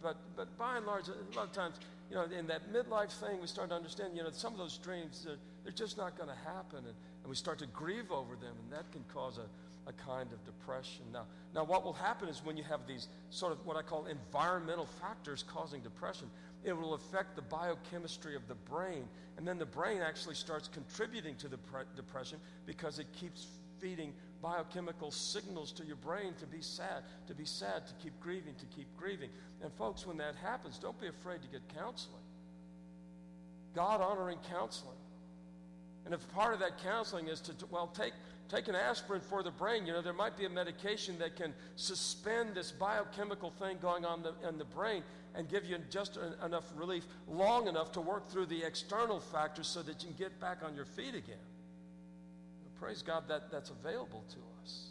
but 0.01 0.17
but 0.35 0.57
by 0.57 0.77
and 0.77 0.85
large, 0.85 1.07
a 1.07 1.35
lot 1.35 1.47
of 1.47 1.51
times, 1.53 1.77
you 2.09 2.15
know, 2.15 2.25
in 2.25 2.47
that 2.47 2.71
midlife 2.71 3.11
thing, 3.11 3.41
we 3.41 3.47
start 3.47 3.69
to 3.69 3.75
understand. 3.75 4.15
You 4.15 4.23
know, 4.23 4.29
some 4.31 4.53
of 4.53 4.59
those 4.59 4.77
dreams 4.77 5.23
they're, 5.25 5.37
they're 5.63 5.73
just 5.73 5.97
not 5.97 6.15
going 6.15 6.29
to 6.29 6.35
happen, 6.45 6.79
and, 6.79 6.87
and 7.23 7.27
we 7.27 7.35
start 7.35 7.59
to 7.59 7.67
grieve 7.67 8.11
over 8.11 8.35
them, 8.35 8.53
and 8.63 8.71
that 8.71 8.91
can 8.91 9.03
cause 9.13 9.39
a, 9.39 9.89
a 9.89 9.93
kind 9.93 10.31
of 10.31 10.43
depression. 10.45 11.05
Now, 11.11 11.25
now 11.55 11.63
what 11.63 11.83
will 11.83 11.93
happen 11.93 12.29
is 12.29 12.43
when 12.45 12.57
you 12.57 12.63
have 12.63 12.85
these 12.87 13.07
sort 13.31 13.51
of 13.51 13.65
what 13.65 13.75
I 13.75 13.81
call 13.81 14.05
environmental 14.05 14.85
factors 14.85 15.43
causing 15.47 15.81
depression, 15.81 16.29
it 16.63 16.73
will 16.77 16.93
affect 16.93 17.35
the 17.35 17.41
biochemistry 17.41 18.35
of 18.35 18.47
the 18.47 18.55
brain, 18.55 19.07
and 19.37 19.47
then 19.47 19.57
the 19.57 19.65
brain 19.65 20.01
actually 20.01 20.35
starts 20.35 20.67
contributing 20.67 21.35
to 21.37 21.47
the 21.47 21.57
pre- 21.57 21.83
depression 21.95 22.39
because 22.65 22.99
it 22.99 23.07
keeps 23.13 23.47
feeding 23.79 24.13
biochemical 24.41 25.11
signals 25.11 25.71
to 25.73 25.85
your 25.85 25.95
brain 25.95 26.33
to 26.39 26.45
be 26.45 26.61
sad, 26.61 27.03
to 27.27 27.33
be 27.33 27.45
sad, 27.45 27.87
to 27.87 27.93
keep 28.01 28.19
grieving, 28.19 28.55
to 28.55 28.65
keep 28.67 28.87
grieving. 28.97 29.29
And 29.61 29.71
folks, 29.73 30.05
when 30.05 30.17
that 30.17 30.35
happens, 30.35 30.77
don't 30.77 30.99
be 30.99 31.07
afraid 31.07 31.41
to 31.41 31.47
get 31.47 31.61
counseling. 31.75 32.21
God 33.75 34.01
honoring 34.01 34.39
counseling. 34.49 34.97
And 36.05 36.13
if 36.13 36.27
part 36.33 36.53
of 36.53 36.59
that 36.61 36.81
counseling 36.81 37.27
is 37.27 37.41
to, 37.41 37.53
well, 37.69 37.87
take, 37.87 38.13
take 38.49 38.67
an 38.67 38.75
aspirin 38.75 39.21
for 39.21 39.43
the 39.43 39.51
brain, 39.51 39.85
you 39.85 39.91
know, 39.91 40.01
there 40.01 40.13
might 40.13 40.37
be 40.37 40.45
a 40.45 40.49
medication 40.49 41.19
that 41.19 41.35
can 41.35 41.53
suspend 41.75 42.55
this 42.55 42.71
biochemical 42.71 43.51
thing 43.59 43.77
going 43.81 44.05
on 44.05 44.23
the, 44.23 44.33
in 44.47 44.57
the 44.57 44.65
brain 44.65 45.03
and 45.35 45.49
give 45.49 45.65
you 45.65 45.77
just 45.89 46.17
enough 46.43 46.63
relief 46.75 47.05
long 47.27 47.67
enough 47.67 47.91
to 47.91 48.01
work 48.01 48.29
through 48.29 48.45
the 48.45 48.63
external 48.63 49.19
factors 49.19 49.67
so 49.67 49.81
that 49.83 50.01
you 50.01 50.09
can 50.09 50.17
get 50.17 50.39
back 50.39 50.59
on 50.63 50.75
your 50.75 50.85
feet 50.85 51.13
again. 51.13 51.37
Praise 52.79 53.01
God 53.01 53.23
that 53.27 53.51
that's 53.51 53.71
available 53.71 54.23
to 54.29 54.37
us. 54.61 54.89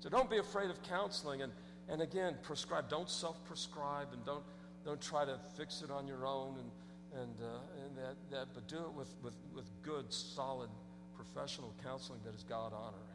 So 0.00 0.08
don't 0.08 0.30
be 0.30 0.38
afraid 0.38 0.70
of 0.70 0.82
counseling. 0.82 1.42
And, 1.42 1.52
and 1.88 2.02
again, 2.02 2.36
prescribe. 2.42 2.88
Don't 2.88 3.10
self 3.10 3.42
prescribe 3.44 4.08
and 4.12 4.24
don't, 4.24 4.44
don't 4.84 5.00
try 5.00 5.24
to 5.24 5.38
fix 5.56 5.82
it 5.82 5.90
on 5.90 6.06
your 6.06 6.26
own 6.26 6.56
and, 6.58 7.22
and, 7.22 7.36
uh, 7.40 7.84
and 7.86 7.96
that, 7.96 8.16
that, 8.30 8.46
but 8.54 8.68
do 8.68 8.76
it 8.76 8.92
with, 8.92 9.14
with, 9.22 9.34
with 9.54 9.64
good, 9.82 10.12
solid, 10.12 10.68
professional 11.14 11.74
counseling 11.82 12.20
that 12.24 12.34
is 12.34 12.44
God 12.44 12.72
honoring. 12.72 13.14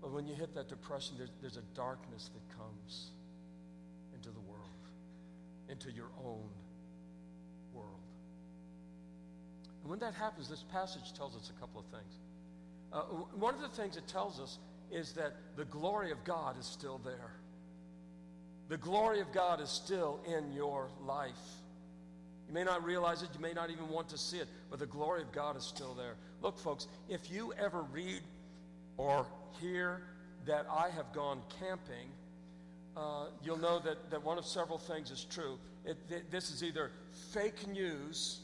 But 0.00 0.12
when 0.12 0.26
you 0.26 0.34
hit 0.34 0.54
that 0.54 0.68
depression, 0.68 1.16
there's, 1.18 1.32
there's 1.40 1.56
a 1.56 1.74
darkness 1.74 2.30
that 2.32 2.56
comes 2.56 3.10
into 4.14 4.30
the 4.30 4.40
world, 4.40 4.62
into 5.68 5.90
your 5.90 6.10
own 6.24 6.48
world. 7.72 7.98
And 9.82 9.90
when 9.90 9.98
that 10.00 10.14
happens, 10.14 10.48
this 10.48 10.64
passage 10.72 11.12
tells 11.14 11.36
us 11.36 11.50
a 11.54 11.60
couple 11.60 11.80
of 11.80 11.86
things. 11.86 12.18
Uh, 12.92 13.00
one 13.36 13.54
of 13.54 13.60
the 13.60 13.68
things 13.68 13.96
it 13.96 14.06
tells 14.06 14.40
us 14.40 14.58
is 14.90 15.12
that 15.12 15.34
the 15.56 15.64
glory 15.66 16.10
of 16.10 16.24
God 16.24 16.58
is 16.58 16.66
still 16.66 17.00
there. 17.04 17.32
The 18.68 18.76
glory 18.76 19.20
of 19.20 19.32
God 19.32 19.60
is 19.60 19.70
still 19.70 20.20
in 20.26 20.52
your 20.52 20.88
life. 21.06 21.32
You 22.46 22.54
may 22.54 22.64
not 22.64 22.82
realize 22.82 23.22
it, 23.22 23.28
you 23.34 23.40
may 23.40 23.52
not 23.52 23.70
even 23.70 23.88
want 23.88 24.08
to 24.10 24.18
see 24.18 24.38
it, 24.38 24.48
but 24.70 24.78
the 24.78 24.86
glory 24.86 25.22
of 25.22 25.32
God 25.32 25.56
is 25.56 25.64
still 25.64 25.94
there. 25.94 26.14
Look, 26.40 26.58
folks, 26.58 26.86
if 27.08 27.30
you 27.30 27.52
ever 27.58 27.82
read 27.92 28.22
or 28.96 29.26
hear 29.60 30.02
that 30.46 30.66
I 30.70 30.88
have 30.90 31.12
gone 31.12 31.42
camping, 31.58 32.08
uh, 32.96 33.26
you'll 33.42 33.58
know 33.58 33.78
that, 33.80 34.10
that 34.10 34.22
one 34.22 34.38
of 34.38 34.46
several 34.46 34.78
things 34.78 35.10
is 35.10 35.24
true. 35.30 35.58
It, 35.84 36.30
this 36.30 36.50
is 36.50 36.64
either 36.64 36.90
fake 37.32 37.66
news 37.68 38.40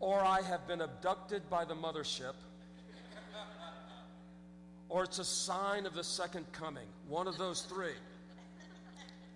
or 0.00 0.24
I 0.24 0.42
have 0.42 0.66
been 0.66 0.80
abducted 0.80 1.48
by 1.50 1.64
the 1.64 1.74
mothership, 1.74 2.34
or 4.88 5.04
it's 5.04 5.18
a 5.18 5.24
sign 5.24 5.86
of 5.86 5.94
the 5.94 6.04
second 6.04 6.50
coming. 6.52 6.86
One 7.08 7.26
of 7.26 7.36
those 7.36 7.62
three. 7.62 7.96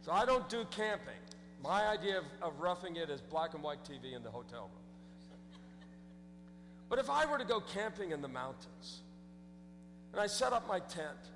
So 0.03 0.13
I 0.13 0.25
don't 0.25 0.49
do 0.49 0.65
camping. 0.71 1.15
My 1.63 1.87
idea 1.89 2.19
of, 2.19 2.25
of 2.43 2.61
roughing 2.61 2.97
it 2.97 3.11
is 3.11 3.21
black 3.21 3.55
and 3.55 3.63
white 3.63 3.85
TV 3.85 4.17
in 4.17 4.23
the 4.23 4.31
hotel 4.31 4.63
room. 4.63 4.83
But 6.89 6.99
if 6.99 7.09
I 7.09 7.25
were 7.25 7.39
to 7.39 7.45
go 7.45 7.61
camping 7.61 8.11
in 8.11 8.21
the 8.21 8.29
mountains, 8.29 9.01
and 10.13 10.21
I 10.21 10.27
set 10.27 10.53
up 10.53 10.67
my 10.69 10.81
tent, 10.81 11.31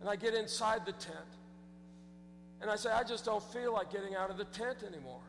and 0.00 0.08
I 0.08 0.16
get 0.16 0.34
inside 0.34 0.86
the 0.86 0.92
tent, 0.92 1.16
and 2.60 2.70
I 2.70 2.76
say, 2.76 2.90
I 2.90 3.04
just 3.04 3.24
don't 3.24 3.42
feel 3.52 3.72
like 3.72 3.92
getting 3.92 4.16
out 4.16 4.30
of 4.30 4.38
the 4.38 4.44
tent 4.46 4.78
anymore. 4.86 5.20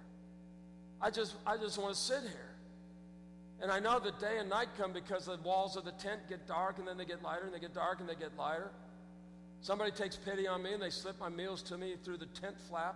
I 1.02 1.12
just, 1.12 1.36
I 1.45 1.58
just 1.58 1.78
want 1.78 1.93
to 1.93 1.99
sit 1.99 2.21
here. 2.21 2.48
And 3.62 3.72
I 3.72 3.80
know 3.80 4.00
that 4.00 4.19
day 4.19 4.38
and 4.38 4.50
night 4.50 4.69
come 4.78 4.93
because 4.93 5.26
the 5.26 5.38
walls 5.43 5.76
of 5.76 5.84
the 5.84 5.91
tent 5.91 6.22
get 6.30 6.48
dark 6.48 6.80
and 6.80 6.88
then 6.88 6.98
they 6.98 7.06
get 7.06 7.22
lighter 7.22 7.45
and 7.45 7.54
they 7.54 7.60
get 7.60 7.74
dark 7.74 8.00
and 8.00 8.08
they 8.08 8.15
get 8.15 8.36
lighter. 8.38 8.72
Somebody 9.62 9.91
takes 9.91 10.15
pity 10.15 10.48
on 10.48 10.63
me 10.63 10.74
and 10.74 10.82
they 10.82 10.89
slip 10.89 11.19
my 11.19 11.28
meals 11.28 11.62
to 11.63 11.78
me 11.78 11.95
through 12.04 12.17
the 12.17 12.28
tent 12.28 12.56
flap. 12.69 12.95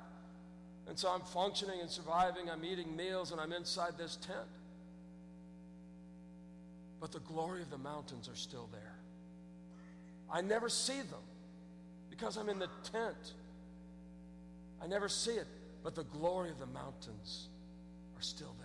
And 0.87 0.97
so 0.97 1.09
I'm 1.09 1.21
functioning 1.21 1.81
and 1.81 1.89
surviving. 1.89 2.49
I'm 2.49 2.63
eating 2.63 2.95
meals 2.95 3.31
and 3.31 3.41
I'm 3.41 3.51
inside 3.51 3.97
this 3.97 4.15
tent. 4.15 4.47
But 7.01 7.11
the 7.11 7.19
glory 7.19 7.61
of 7.61 7.69
the 7.69 7.77
mountains 7.77 8.29
are 8.29 8.35
still 8.35 8.69
there. 8.71 8.95
I 10.31 10.41
never 10.41 10.69
see 10.69 11.01
them 11.01 11.19
because 12.09 12.37
I'm 12.37 12.47
in 12.47 12.59
the 12.59 12.69
tent. 12.91 13.33
I 14.81 14.87
never 14.87 15.09
see 15.09 15.31
it, 15.31 15.47
but 15.83 15.95
the 15.95 16.03
glory 16.05 16.49
of 16.49 16.59
the 16.59 16.65
mountains 16.67 17.49
are 18.17 18.21
still 18.21 18.55
there. 18.59 18.62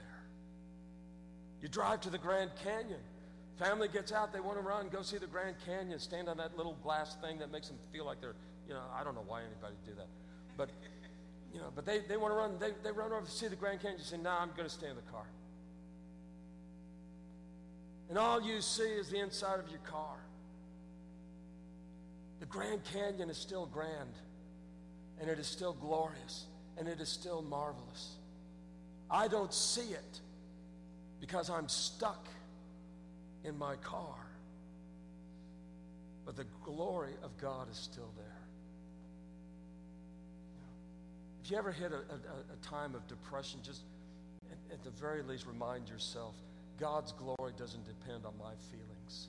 You 1.61 1.69
drive 1.69 2.01
to 2.03 2.11
the 2.11 2.19
Grand 2.19 2.51
Canyon. 2.63 3.01
Family 3.59 3.89
gets 3.89 4.13
out, 4.13 4.33
they 4.33 4.41
want 4.41 4.57
to 4.57 4.63
run, 4.63 4.89
go 4.89 5.03
see 5.03 5.19
the 5.19 5.27
Grand 5.27 5.57
Canyon, 5.67 5.99
stand 5.99 6.29
on 6.29 6.37
that 6.37 6.57
little 6.57 6.77
glass 6.83 7.17
thing 7.21 7.39
that 7.41 7.51
makes 7.51 7.67
them 7.67 7.77
feel 7.93 8.07
like 8.07 8.21
they're, 8.21 8.37
you 8.69 8.75
know, 8.75 8.83
I 8.95 9.03
don't 9.03 9.17
know 9.17 9.25
why 9.27 9.41
anybody 9.41 9.75
do 9.85 9.93
that. 9.97 10.07
But, 10.57 10.71
you 11.53 11.59
know, 11.59 11.73
but 11.75 11.85
they, 11.85 11.99
they 12.01 12.17
want 12.17 12.33
to 12.33 12.37
run, 12.37 12.59
they, 12.61 12.71
they 12.85 12.93
run 12.93 13.11
over 13.11 13.25
to 13.25 13.31
see 13.31 13.49
the 13.49 13.57
Grand 13.57 13.81
Canyon. 13.81 13.99
You 13.99 14.05
say, 14.05 14.17
nah, 14.17 14.41
I'm 14.41 14.51
going 14.51 14.69
to 14.69 14.75
stay 14.75 14.89
in 14.89 14.95
the 14.95 15.11
car. 15.11 15.27
And 18.09 18.17
all 18.17 18.41
you 18.41 18.61
see 18.61 18.85
is 18.85 19.09
the 19.09 19.19
inside 19.19 19.59
of 19.59 19.69
your 19.71 19.81
car. 19.81 20.17
The 22.39 22.47
Grand 22.47 22.85
Canyon 22.85 23.29
is 23.29 23.37
still 23.37 23.67
grand, 23.67 24.15
and 25.21 25.29
it 25.29 25.41
is 25.41 25.49
still 25.49 25.73
glorious, 25.73 26.47
and 26.79 26.87
it 26.87 27.01
is 27.01 27.09
still 27.09 27.43
marvelous. 27.43 28.15
I 29.11 29.27
don't 29.27 29.53
see 29.53 29.91
it 29.93 30.21
because 31.21 31.51
I'm 31.51 31.69
stuck 31.69 32.27
in 33.45 33.59
my 33.59 33.77
car. 33.77 34.15
But 36.25 36.37
the 36.37 36.47
glory 36.65 37.15
of 37.23 37.37
God 37.39 37.71
is 37.71 37.77
still 37.77 38.11
there. 38.17 38.27
If 41.43 41.51
you 41.51 41.57
ever 41.57 41.73
hit 41.73 41.93
a, 41.93 41.97
a, 41.97 42.53
a 42.53 42.57
time 42.63 42.95
of 42.95 43.07
depression, 43.07 43.61
just 43.63 43.81
at, 44.51 44.75
at 44.75 44.85
the 44.85 44.91
very 44.91 45.23
least 45.23 45.47
remind 45.47 45.89
yourself 45.89 46.35
God's 46.79 47.13
glory 47.13 47.53
doesn't 47.57 47.85
depend 47.87 48.27
on 48.27 48.35
my 48.39 48.53
feelings. 48.71 49.29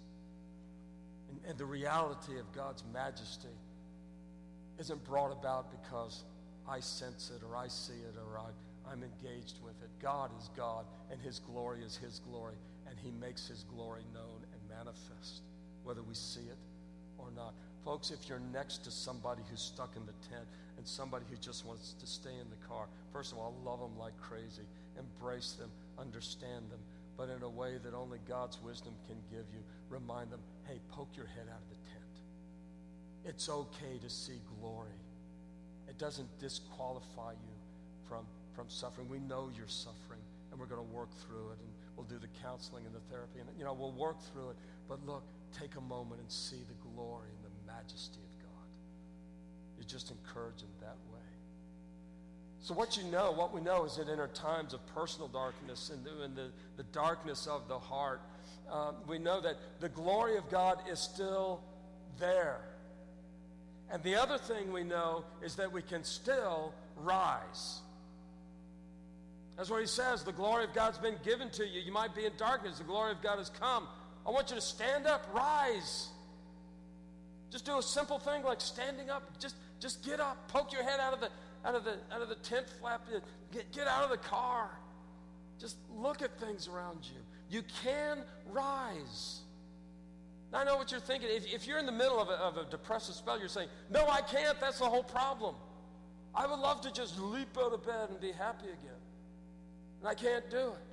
And, 1.29 1.39
and 1.47 1.57
the 1.57 1.65
reality 1.65 2.37
of 2.39 2.51
God's 2.53 2.83
majesty 2.93 3.47
isn't 4.79 5.03
brought 5.05 5.31
about 5.31 5.71
because 5.71 6.23
I 6.67 6.79
sense 6.79 7.31
it 7.35 7.43
or 7.43 7.55
I 7.55 7.67
see 7.67 7.93
it 7.93 8.15
or 8.17 8.39
I, 8.39 8.49
I'm 8.91 9.03
engaged 9.03 9.59
with 9.63 9.81
it. 9.83 9.89
God 10.01 10.31
is 10.39 10.49
God, 10.55 10.85
and 11.11 11.19
His 11.21 11.39
glory 11.39 11.83
is 11.83 11.95
His 11.95 12.19
glory 12.19 12.55
and 12.89 12.97
he 12.99 13.11
makes 13.11 13.47
his 13.47 13.63
glory 13.63 14.01
known 14.13 14.41
and 14.51 14.77
manifest, 14.77 15.41
whether 15.83 16.01
we 16.01 16.15
see 16.15 16.41
it 16.41 16.57
or 17.17 17.29
not. 17.35 17.53
Folks, 17.85 18.11
if 18.11 18.27
you're 18.27 18.41
next 18.51 18.83
to 18.83 18.91
somebody 18.91 19.41
who's 19.49 19.61
stuck 19.61 19.95
in 19.95 20.05
the 20.05 20.17
tent 20.27 20.45
and 20.77 20.85
somebody 20.85 21.25
who 21.29 21.37
just 21.37 21.65
wants 21.65 21.93
to 21.93 22.07
stay 22.07 22.33
in 22.33 22.49
the 22.49 22.67
car, 22.67 22.87
first 23.13 23.31
of 23.31 23.37
all, 23.37 23.55
love 23.63 23.79
them 23.79 23.97
like 23.97 24.17
crazy, 24.19 24.67
embrace 24.97 25.53
them, 25.53 25.69
understand 25.97 26.69
them, 26.69 26.79
but 27.15 27.29
in 27.29 27.43
a 27.43 27.49
way 27.49 27.77
that 27.83 27.93
only 27.93 28.17
God's 28.27 28.59
wisdom 28.61 28.93
can 29.07 29.17
give 29.29 29.45
you. 29.53 29.61
Remind 29.89 30.31
them, 30.31 30.41
hey, 30.67 30.79
poke 30.91 31.09
your 31.15 31.27
head 31.27 31.45
out 31.47 31.61
of 31.61 31.69
the 31.69 31.89
tent. 31.91 32.13
It's 33.25 33.49
okay 33.49 33.99
to 34.01 34.09
see 34.09 34.39
glory. 34.59 34.99
It 35.87 35.97
doesn't 35.97 36.27
disqualify 36.39 37.31
you 37.31 37.48
from, 38.09 38.25
from 38.55 38.67
suffering. 38.67 39.07
We 39.07 39.19
know 39.19 39.49
you're 39.55 39.67
suffering, 39.67 40.19
and 40.51 40.59
we're 40.59 40.65
going 40.65 40.85
to 40.85 40.93
work 40.93 41.09
through 41.21 41.51
it. 41.53 41.59
And 41.61 41.69
We'll 41.99 42.07
do 42.07 42.17
the 42.17 42.31
counseling 42.41 42.85
and 42.85 42.95
the 42.95 43.01
therapy, 43.11 43.41
and 43.41 43.49
you 43.57 43.65
know, 43.65 43.73
we'll 43.73 43.91
work 43.91 44.15
through 44.31 44.51
it. 44.51 44.55
But 44.87 45.05
look, 45.05 45.21
take 45.51 45.75
a 45.75 45.81
moment 45.81 46.21
and 46.21 46.31
see 46.31 46.63
the 46.65 46.89
glory 46.89 47.27
and 47.27 47.43
the 47.43 47.73
majesty 47.73 48.21
of 48.21 48.43
God. 48.45 48.67
You 49.77 49.83
just 49.83 50.09
encourage 50.09 50.61
them 50.61 50.69
that 50.79 50.95
way. 51.11 51.19
So 52.61 52.73
what 52.73 52.95
you 52.95 53.03
know, 53.03 53.33
what 53.33 53.53
we 53.53 53.59
know 53.59 53.83
is 53.83 53.97
that 53.97 54.07
in 54.07 54.17
our 54.17 54.29
times 54.29 54.73
of 54.73 54.79
personal 54.95 55.27
darkness 55.27 55.91
and 55.93 56.07
in 56.23 56.35
the, 56.35 56.51
the 56.77 56.83
darkness 56.93 57.47
of 57.47 57.67
the 57.67 57.77
heart, 57.77 58.21
um, 58.71 58.95
we 59.05 59.19
know 59.19 59.41
that 59.41 59.57
the 59.81 59.89
glory 59.89 60.37
of 60.37 60.49
God 60.49 60.79
is 60.89 60.99
still 60.99 61.61
there. 62.17 62.61
And 63.91 64.01
the 64.03 64.15
other 64.15 64.37
thing 64.37 64.71
we 64.71 64.85
know 64.85 65.25
is 65.43 65.55
that 65.55 65.69
we 65.69 65.81
can 65.81 66.05
still 66.05 66.73
rise. 66.95 67.81
That's 69.59 69.69
what 69.69 69.81
he 69.81 69.87
says. 69.87 70.23
The 70.23 70.31
glory 70.31 70.63
of 70.63 70.73
God's 70.73 70.99
been 70.99 71.17
given 71.21 71.49
to 71.49 71.67
you. 71.67 71.81
You 71.81 71.91
might 71.91 72.15
be 72.15 72.23
in 72.23 72.31
darkness. 72.37 72.77
The 72.77 72.85
glory 72.85 73.11
of 73.11 73.21
God 73.21 73.39
has 73.39 73.49
come. 73.49 73.89
I 74.25 74.31
want 74.31 74.51
you 74.51 74.55
to 74.55 74.61
stand 74.61 75.05
up, 75.05 75.27
rise. 75.33 76.07
Just 77.51 77.65
do 77.65 77.77
a 77.77 77.83
simple 77.83 78.19
thing 78.19 78.41
like 78.43 78.61
standing 78.61 79.09
up. 79.09 79.37
Just, 79.37 79.57
just 79.81 80.01
get 80.05 80.21
up, 80.21 80.47
poke 80.47 80.71
your 80.71 80.83
head 80.83 81.01
out 81.01 81.13
of 81.13 81.19
the, 81.19 81.29
out 81.65 81.75
of 81.75 81.83
the, 81.83 81.97
out 82.09 82.21
of 82.21 82.29
the 82.29 82.35
tent 82.35 82.67
flap. 82.79 83.05
Get, 83.51 83.69
get 83.73 83.85
out 83.85 84.05
of 84.05 84.11
the 84.11 84.17
car. 84.17 84.69
Just 85.59 85.75
look 85.93 86.21
at 86.21 86.39
things 86.39 86.69
around 86.69 86.99
you. 87.03 87.19
You 87.49 87.63
can 87.83 88.19
rise. 88.53 89.41
Now, 90.53 90.59
I 90.59 90.63
know 90.63 90.77
what 90.77 90.89
you're 90.89 91.01
thinking. 91.01 91.27
If, 91.29 91.53
if 91.53 91.67
you're 91.67 91.79
in 91.79 91.85
the 91.85 91.91
middle 91.91 92.21
of 92.21 92.29
a, 92.29 92.35
of 92.35 92.55
a 92.55 92.63
depressive 92.71 93.15
spell, 93.15 93.37
you're 93.37 93.49
saying, 93.49 93.67
No, 93.89 94.07
I 94.07 94.21
can't. 94.21 94.57
That's 94.61 94.79
the 94.79 94.85
whole 94.85 95.03
problem. 95.03 95.55
I 96.33 96.47
would 96.47 96.59
love 96.59 96.79
to 96.81 96.93
just 96.93 97.19
leap 97.19 97.57
out 97.57 97.73
of 97.73 97.85
bed 97.85 98.09
and 98.09 98.21
be 98.21 98.31
happy 98.31 98.67
again 98.67 98.98
and 99.99 100.07
I 100.07 100.13
can't 100.13 100.49
do 100.49 100.57
it. 100.57 100.85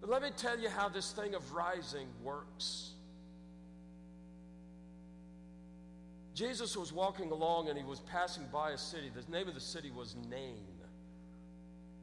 But 0.00 0.10
let 0.10 0.22
me 0.22 0.30
tell 0.36 0.58
you 0.58 0.68
how 0.68 0.88
this 0.88 1.12
thing 1.12 1.34
of 1.34 1.52
rising 1.52 2.06
works. 2.22 2.92
Jesus 6.34 6.76
was 6.76 6.92
walking 6.92 7.32
along 7.32 7.68
and 7.68 7.76
he 7.76 7.84
was 7.84 8.00
passing 8.00 8.44
by 8.52 8.70
a 8.70 8.78
city. 8.78 9.10
The 9.12 9.28
name 9.30 9.48
of 9.48 9.54
the 9.54 9.60
city 9.60 9.90
was 9.90 10.14
Nain. 10.30 10.62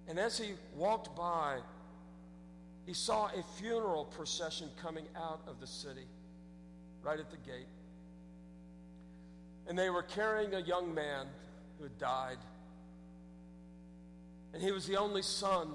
And 0.08 0.19
as 0.19 0.38
he 0.38 0.54
walked 0.76 1.15
by, 1.15 1.60
he 2.86 2.93
saw 2.93 3.28
a 3.28 3.43
funeral 3.58 4.06
procession 4.06 4.69
coming 4.80 5.06
out 5.15 5.41
of 5.48 5.60
the 5.60 5.65
city, 5.65 6.06
right 7.02 7.19
at 7.19 7.32
the 7.32 7.38
gate. 7.38 7.67
And 9.67 9.80
they 9.80 9.89
were 9.89 10.04
carrying 10.04 10.54
a 10.54 10.60
young 10.60 10.93
man 10.93 11.26
who 11.78 11.86
had 11.86 11.98
died. 11.98 12.38
And 14.56 14.63
he 14.63 14.72
was 14.72 14.88
the 14.88 14.96
only 14.96 15.22
son 15.22 15.68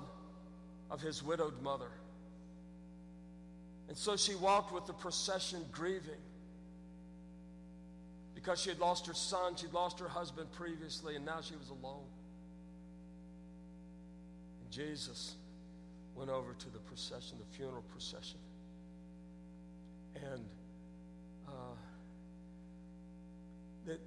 of 0.91 1.03
his 1.03 1.23
widowed 1.23 1.61
mother. 1.61 1.91
And 3.89 3.97
so 3.97 4.17
she 4.17 4.35
walked 4.35 4.73
with 4.73 4.87
the 4.87 4.95
procession 4.95 5.61
grieving 5.71 6.23
because 8.35 8.59
she 8.59 8.71
had 8.71 8.79
lost 8.79 9.07
her 9.07 9.13
son, 9.13 9.55
she'd 9.57 9.75
lost 9.75 10.01
her 10.01 10.09
husband 10.09 10.51
previously, 10.53 11.15
and 11.15 11.27
now 11.27 11.43
she 11.43 11.55
was 11.57 11.69
alone. 11.69 12.07
And 14.63 14.71
Jesus 14.71 15.35
went 16.15 16.31
over 16.31 16.55
to 16.55 16.71
the 16.71 16.79
procession, 16.79 17.37
the 17.39 17.57
funeral 17.57 17.85
procession. 17.93 18.41
And 20.15 20.47
uh, 21.47 21.53
the, 23.85 23.99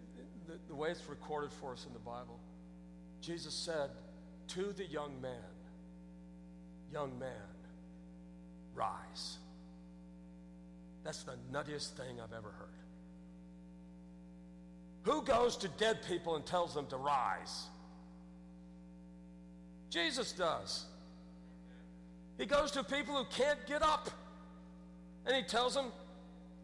the, 0.48 0.58
the 0.68 0.74
way 0.74 0.90
it's 0.90 1.08
recorded 1.08 1.52
for 1.52 1.74
us 1.74 1.86
in 1.86 1.94
the 1.94 2.00
Bible, 2.00 2.40
Jesus 3.22 3.54
said, 3.54 3.92
to 4.50 4.74
the 4.74 4.86
young 4.86 5.22
man, 5.22 5.54
Young 6.94 7.18
man, 7.18 7.32
rise. 8.76 9.38
That's 11.04 11.24
the 11.24 11.34
nuttiest 11.52 11.98
thing 11.98 12.22
I've 12.24 12.34
ever 12.34 12.52
heard. 12.52 12.70
Who 15.02 15.24
goes 15.24 15.58
to 15.58 15.68
dead 15.70 16.04
people 16.08 16.36
and 16.36 16.46
tells 16.46 16.76
them 16.76 16.86
to 16.88 16.98
rise? 16.98 17.66
Jesus 19.90 20.34
does. 20.34 20.86
He 22.38 22.46
goes 22.46 22.70
to 22.72 22.84
people 22.84 23.16
who 23.16 23.26
can't 23.26 23.66
get 23.66 23.82
up 23.82 24.10
and 25.26 25.36
he 25.36 25.42
tells 25.42 25.74
them, 25.74 25.88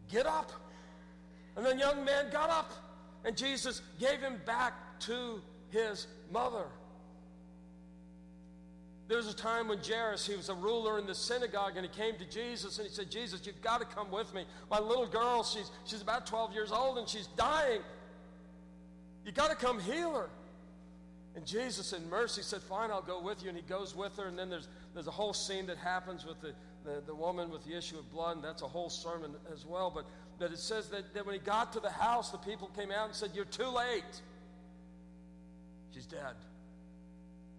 Get 0.08 0.26
up. 0.26 0.52
And 1.56 1.66
the 1.66 1.76
young 1.76 2.04
man 2.04 2.30
got 2.30 2.50
up 2.50 2.72
and 3.24 3.36
Jesus 3.36 3.82
gave 3.98 4.20
him 4.20 4.40
back 4.46 5.00
to 5.00 5.42
his 5.70 6.06
mother. 6.32 6.66
There 9.10 9.16
was 9.16 9.26
a 9.26 9.34
time 9.34 9.66
when 9.66 9.78
Jairus, 9.78 10.24
he 10.24 10.36
was 10.36 10.50
a 10.50 10.54
ruler 10.54 10.96
in 11.00 11.04
the 11.04 11.16
synagogue, 11.16 11.72
and 11.74 11.84
he 11.84 11.90
came 12.00 12.14
to 12.18 12.24
Jesus 12.26 12.78
and 12.78 12.86
he 12.86 12.94
said, 12.94 13.10
Jesus, 13.10 13.44
you've 13.44 13.60
got 13.60 13.80
to 13.80 13.84
come 13.84 14.08
with 14.12 14.32
me. 14.32 14.44
My 14.70 14.78
little 14.78 15.08
girl, 15.08 15.42
she's, 15.42 15.68
she's 15.84 16.00
about 16.00 16.28
12 16.28 16.54
years 16.54 16.70
old 16.70 16.96
and 16.96 17.08
she's 17.08 17.26
dying. 17.36 17.80
You've 19.26 19.34
got 19.34 19.50
to 19.50 19.56
come 19.56 19.80
heal 19.80 20.14
her. 20.14 20.30
And 21.34 21.44
Jesus, 21.44 21.92
in 21.92 22.08
mercy, 22.08 22.42
said, 22.42 22.62
Fine, 22.62 22.92
I'll 22.92 23.02
go 23.02 23.20
with 23.20 23.42
you. 23.42 23.48
And 23.48 23.58
he 23.58 23.64
goes 23.64 23.96
with 23.96 24.16
her. 24.16 24.28
And 24.28 24.38
then 24.38 24.48
there's, 24.48 24.68
there's 24.94 25.08
a 25.08 25.12
whole 25.12 25.34
scene 25.34 25.66
that 25.66 25.76
happens 25.76 26.24
with 26.24 26.40
the, 26.40 26.54
the, 26.84 27.02
the 27.04 27.14
woman 27.14 27.50
with 27.50 27.64
the 27.64 27.76
issue 27.76 27.98
of 27.98 28.08
blood, 28.12 28.36
and 28.36 28.44
that's 28.44 28.62
a 28.62 28.68
whole 28.68 28.90
sermon 28.90 29.34
as 29.52 29.66
well. 29.66 29.90
But, 29.92 30.04
but 30.38 30.52
it 30.52 30.58
says 30.58 30.88
that, 30.90 31.14
that 31.14 31.26
when 31.26 31.34
he 31.34 31.40
got 31.40 31.72
to 31.72 31.80
the 31.80 31.90
house, 31.90 32.30
the 32.30 32.38
people 32.38 32.70
came 32.76 32.92
out 32.92 33.06
and 33.06 33.14
said, 33.16 33.32
You're 33.34 33.44
too 33.44 33.70
late. 33.70 34.22
She's 35.92 36.06
dead. 36.06 36.36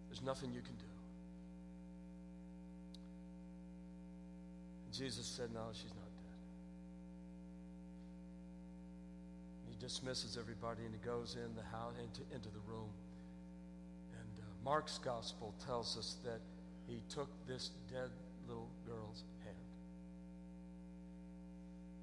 There's 0.07 0.21
nothing 0.21 0.53
you 0.53 0.61
can 0.61 0.75
do. 0.75 0.90
Jesus 4.91 5.25
said, 5.25 5.53
No, 5.53 5.61
she's 5.73 5.93
not 5.93 6.11
dead. 6.19 6.39
He 9.69 9.75
dismisses 9.79 10.37
everybody 10.39 10.83
and 10.85 10.93
he 10.93 10.99
goes 11.05 11.35
in 11.35 11.55
the 11.55 11.63
house 11.63 11.93
into, 12.03 12.21
into 12.35 12.49
the 12.49 12.59
room. 12.67 12.89
And 14.19 14.39
uh, 14.39 14.43
Mark's 14.65 14.97
gospel 14.97 15.53
tells 15.65 15.97
us 15.97 16.17
that 16.25 16.41
he 16.87 17.01
took 17.09 17.29
this 17.47 17.71
dead 17.91 18.09
little 18.47 18.69
girl's 18.85 19.23
hand. 19.45 19.55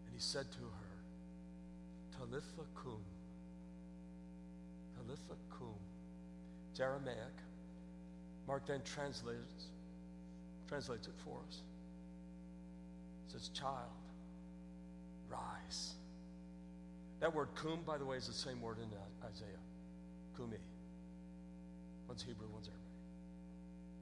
And 0.06 0.14
he 0.14 0.20
said 0.20 0.50
to 0.52 0.58
her, 0.58 0.88
Talitha 2.18 2.66
cum. 2.74 3.04
Talitha 4.96 5.36
cum. 5.50 5.74
It's. 6.74 7.42
Mark 8.46 8.66
then 8.66 8.80
translates, 8.82 9.66
translates 10.68 11.06
it 11.06 11.14
for 11.22 11.38
us. 11.46 11.60
Says, 13.28 13.48
Child, 13.50 13.74
rise. 15.30 15.94
That 17.20 17.34
word 17.34 17.48
kum, 17.54 17.80
by 17.86 17.98
the 17.98 18.04
way, 18.04 18.16
is 18.16 18.26
the 18.26 18.32
same 18.32 18.60
word 18.60 18.78
in 18.78 18.84
uh, 18.84 19.26
Isaiah. 19.28 19.48
Kumi. 20.36 20.56
One's 22.06 22.22
Hebrew, 22.22 22.46
one's 22.52 22.68
Arabic. 22.68 22.84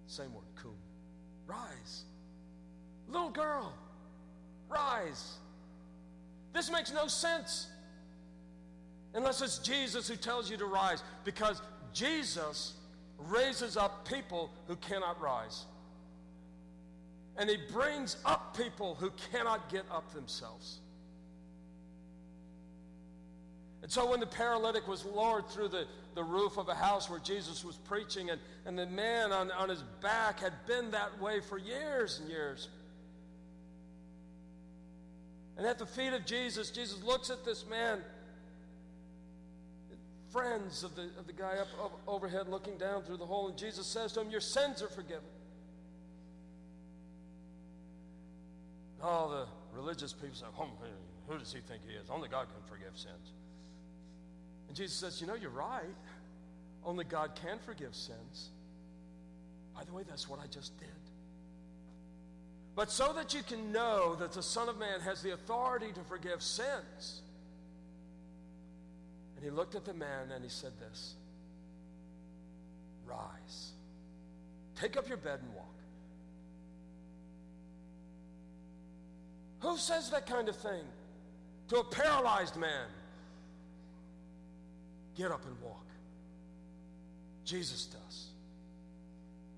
Same 0.06 0.32
word, 0.34 0.44
kum. 0.60 0.74
Rise. 1.46 2.04
Little 3.08 3.30
girl, 3.30 3.72
rise. 4.68 5.38
This 6.52 6.70
makes 6.70 6.92
no 6.92 7.06
sense 7.06 7.68
unless 9.14 9.40
it's 9.40 9.58
Jesus 9.58 10.08
who 10.08 10.16
tells 10.16 10.50
you 10.50 10.56
to 10.56 10.66
rise 10.66 11.02
because 11.24 11.60
Jesus 11.92 12.74
raises 13.18 13.76
up 13.76 14.06
people 14.06 14.50
who 14.66 14.76
cannot 14.76 15.20
rise. 15.20 15.64
And 17.38 17.50
he 17.50 17.58
brings 17.72 18.16
up 18.24 18.56
people 18.56 18.94
who 18.94 19.12
cannot 19.30 19.68
get 19.68 19.84
up 19.90 20.12
themselves. 20.14 20.80
And 23.82 23.92
so 23.92 24.10
when 24.10 24.20
the 24.20 24.26
paralytic 24.26 24.88
was 24.88 25.04
lowered 25.04 25.48
through 25.48 25.68
the, 25.68 25.86
the 26.16 26.24
roof 26.24 26.56
of 26.56 26.68
a 26.68 26.74
house 26.74 27.08
where 27.08 27.20
Jesus 27.20 27.64
was 27.64 27.76
preaching, 27.76 28.30
and, 28.30 28.40
and 28.64 28.76
the 28.76 28.86
man 28.86 29.30
on, 29.30 29.52
on 29.52 29.68
his 29.68 29.82
back 30.00 30.40
had 30.40 30.52
been 30.66 30.90
that 30.90 31.20
way 31.20 31.40
for 31.40 31.56
years 31.56 32.18
and 32.18 32.28
years. 32.28 32.68
And 35.56 35.66
at 35.66 35.78
the 35.78 35.86
feet 35.86 36.12
of 36.14 36.26
Jesus, 36.26 36.70
Jesus 36.70 37.02
looks 37.04 37.30
at 37.30 37.44
this 37.44 37.64
man, 37.68 38.00
friends 40.30 40.82
of 40.82 40.96
the, 40.96 41.08
of 41.18 41.26
the 41.26 41.32
guy 41.32 41.56
up, 41.58 41.68
up 41.80 42.00
overhead 42.08 42.48
looking 42.48 42.76
down 42.78 43.02
through 43.02 43.18
the 43.18 43.26
hole, 43.26 43.48
and 43.48 43.56
Jesus 43.56 43.86
says 43.86 44.12
to 44.14 44.20
him, 44.20 44.30
Your 44.30 44.40
sins 44.40 44.82
are 44.82 44.88
forgiven. 44.88 45.22
All 49.06 49.28
the 49.28 49.46
religious 49.72 50.12
people 50.12 50.34
say, 50.34 50.46
oh, 50.58 50.66
Who 51.28 51.38
does 51.38 51.52
he 51.52 51.60
think 51.60 51.82
he 51.88 51.94
is? 51.94 52.10
Only 52.10 52.28
God 52.28 52.48
can 52.52 52.62
forgive 52.66 52.98
sins. 52.98 53.32
And 54.66 54.76
Jesus 54.76 54.96
says, 54.96 55.20
You 55.20 55.28
know, 55.28 55.34
you're 55.34 55.50
right. 55.50 55.94
Only 56.84 57.04
God 57.04 57.38
can 57.40 57.58
forgive 57.64 57.94
sins. 57.94 58.50
By 59.76 59.84
the 59.84 59.92
way, 59.92 60.02
that's 60.08 60.28
what 60.28 60.40
I 60.40 60.46
just 60.48 60.76
did. 60.80 60.88
But 62.74 62.90
so 62.90 63.12
that 63.12 63.32
you 63.32 63.42
can 63.44 63.70
know 63.70 64.16
that 64.16 64.32
the 64.32 64.42
Son 64.42 64.68
of 64.68 64.76
Man 64.76 65.00
has 65.00 65.22
the 65.22 65.32
authority 65.32 65.92
to 65.92 66.00
forgive 66.00 66.42
sins. 66.42 67.22
And 69.36 69.44
he 69.44 69.50
looked 69.50 69.76
at 69.76 69.84
the 69.84 69.94
man 69.94 70.32
and 70.34 70.42
he 70.42 70.50
said 70.50 70.72
this 70.80 71.14
Rise, 73.06 73.70
take 74.74 74.96
up 74.96 75.06
your 75.06 75.16
bed 75.16 75.38
and 75.42 75.54
walk. 75.54 75.75
Who 79.66 79.76
says 79.76 80.10
that 80.10 80.26
kind 80.26 80.48
of 80.48 80.54
thing 80.54 80.84
to 81.68 81.78
a 81.78 81.84
paralyzed 81.84 82.54
man? 82.54 82.86
Get 85.16 85.32
up 85.32 85.44
and 85.44 85.60
walk. 85.60 85.86
Jesus 87.44 87.86
does. 87.86 88.26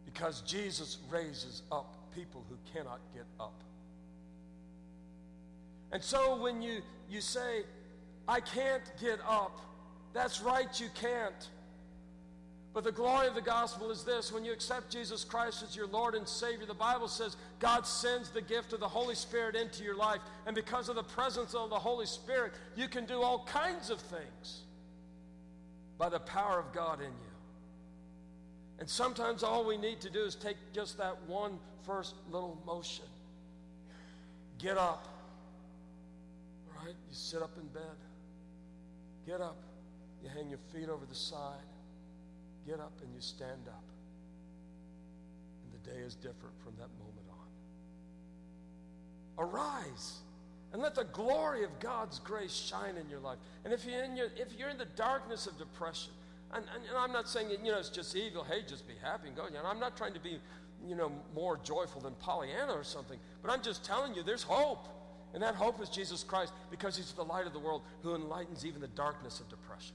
Because 0.07 0.41
Jesus 0.41 0.97
raises 1.11 1.61
up 1.71 1.95
people 2.15 2.43
who 2.49 2.57
cannot 2.73 3.01
get 3.13 3.27
up. 3.39 3.61
And 5.93 6.03
so 6.03 6.41
when 6.41 6.63
you, 6.63 6.81
you 7.11 7.21
say, 7.21 7.65
I 8.27 8.41
can't 8.41 8.91
get 8.99 9.19
up, 9.29 9.61
that's 10.15 10.41
right, 10.41 10.69
you 10.81 10.89
can't. 10.95 11.51
But 12.75 12.85
the 12.85 12.93
glory 12.93 13.27
of 13.27 13.35
the 13.35 13.41
gospel 13.41 13.91
is 13.91 14.05
this 14.05 14.31
when 14.31 14.45
you 14.45 14.53
accept 14.53 14.93
Jesus 14.93 15.25
Christ 15.25 15.63
as 15.63 15.75
your 15.75 15.87
Lord 15.87 16.15
and 16.15 16.29
Savior, 16.29 16.67
the 16.67 16.75
Bible 16.75 17.09
says 17.09 17.37
God 17.59 17.87
sends 17.87 18.31
the 18.31 18.43
gift 18.43 18.73
of 18.73 18.81
the 18.81 18.89
Holy 18.89 19.15
Spirit 19.15 19.57
into 19.57 19.83
your 19.83 19.97
life. 19.97 20.21
And 20.47 20.55
because 20.55 20.89
of 20.89 20.95
the 20.95 21.03
presence 21.03 21.55
of 21.55 21.71
the 21.71 21.79
Holy 21.79 22.07
Spirit, 22.07 22.53
you 22.77 22.89
can 22.89 23.07
do 23.07 23.23
all 23.23 23.45
kinds 23.47 23.91
of 23.91 24.01
things 24.01 24.63
by 25.97 26.09
the 26.09 26.21
power 26.21 26.59
of 26.59 26.73
God 26.73 27.01
in 27.01 27.07
you. 27.07 27.29
And 28.79 28.89
sometimes 28.89 29.43
all 29.43 29.65
we 29.65 29.77
need 29.77 30.01
to 30.03 30.11
do 30.11 30.21
is 30.21 30.37
take 30.37 30.57
just 30.73 30.99
that 30.99 31.17
one 31.27 31.59
first 31.85 32.15
little 32.31 32.63
motion. 32.65 33.07
Get 34.59 34.77
up. 34.77 35.09
Right? 36.77 36.95
You 36.95 37.15
sit 37.15 37.43
up 37.43 37.51
in 37.61 37.67
bed. 37.69 37.83
Get 39.27 39.41
up. 39.41 39.57
You 40.23 40.29
hang 40.29 40.49
your 40.49 40.61
feet 40.73 40.89
over 40.89 41.05
the 41.07 41.15
side. 41.15 41.68
Get 42.69 42.81
up 42.81 42.93
and 43.03 43.15
you 43.15 43.21
stand 43.23 43.67
up. 43.67 43.85
And 45.65 45.73
the 45.73 45.91
day 45.91 46.05
is 46.05 46.15
different 46.15 46.55
from 46.63 46.75
that 46.77 46.91
moment 46.99 47.27
on. 49.39 49.47
Arise 49.47 50.19
and 50.75 50.83
let 50.83 50.95
the 50.95 51.05
glory 51.05 51.65
of 51.65 51.81
God's 51.81 52.19
grace 52.19 52.53
shine 52.53 52.99
in 52.99 53.09
your 53.09 53.21
life. 53.21 53.39
And 53.65 53.73
if 53.73 53.87
you're 53.87 54.05
in, 54.05 54.17
your, 54.17 54.27
if 54.37 54.53
you're 54.59 54.69
in 54.69 54.77
the 54.77 54.85
darkness 54.97 55.47
of 55.47 55.57
depression, 55.57 56.13
and, 56.53 56.63
and, 56.75 56.85
and, 56.87 56.99
I'm 56.99 57.13
not 57.13 57.27
saying, 57.27 57.49
you 57.65 57.73
know, 57.73 57.79
it's 57.79 57.89
just 57.89 58.15
evil. 58.15 58.45
Hey, 58.45 58.61
just 58.69 58.87
be 58.87 58.95
happy 59.03 59.29
and 59.29 59.37
go. 59.37 59.47
Know, 59.47 59.61
I'm 59.65 59.81
not 59.81 59.97
trying 59.97 60.13
to 60.13 60.21
be, 60.21 60.39
you 60.87 60.95
know, 60.95 61.11
more 61.35 61.59
joyful 61.63 62.03
than 62.03 62.15
Pollyanna 62.17 62.73
or 62.73 62.85
something. 62.85 63.19
But 63.43 63.51
I'm 63.51 63.63
just 63.63 63.83
telling 63.83 64.15
you, 64.15 64.23
there's 64.23 64.43
hope. 64.43 64.89
And 65.33 65.43
that 65.43 65.55
hope 65.55 65.81
is 65.83 65.89
Jesus 65.89 66.23
Christ 66.23 66.53
because 66.71 66.97
he's 66.97 67.13
the 67.13 67.25
light 67.25 67.47
of 67.47 67.55
the 67.55 67.59
world 67.59 67.83
who 68.03 68.15
enlightens 68.15 68.67
even 68.67 68.81
the 68.83 68.89
darkness 68.89 69.41
of 69.41 69.49
depression. 69.49 69.95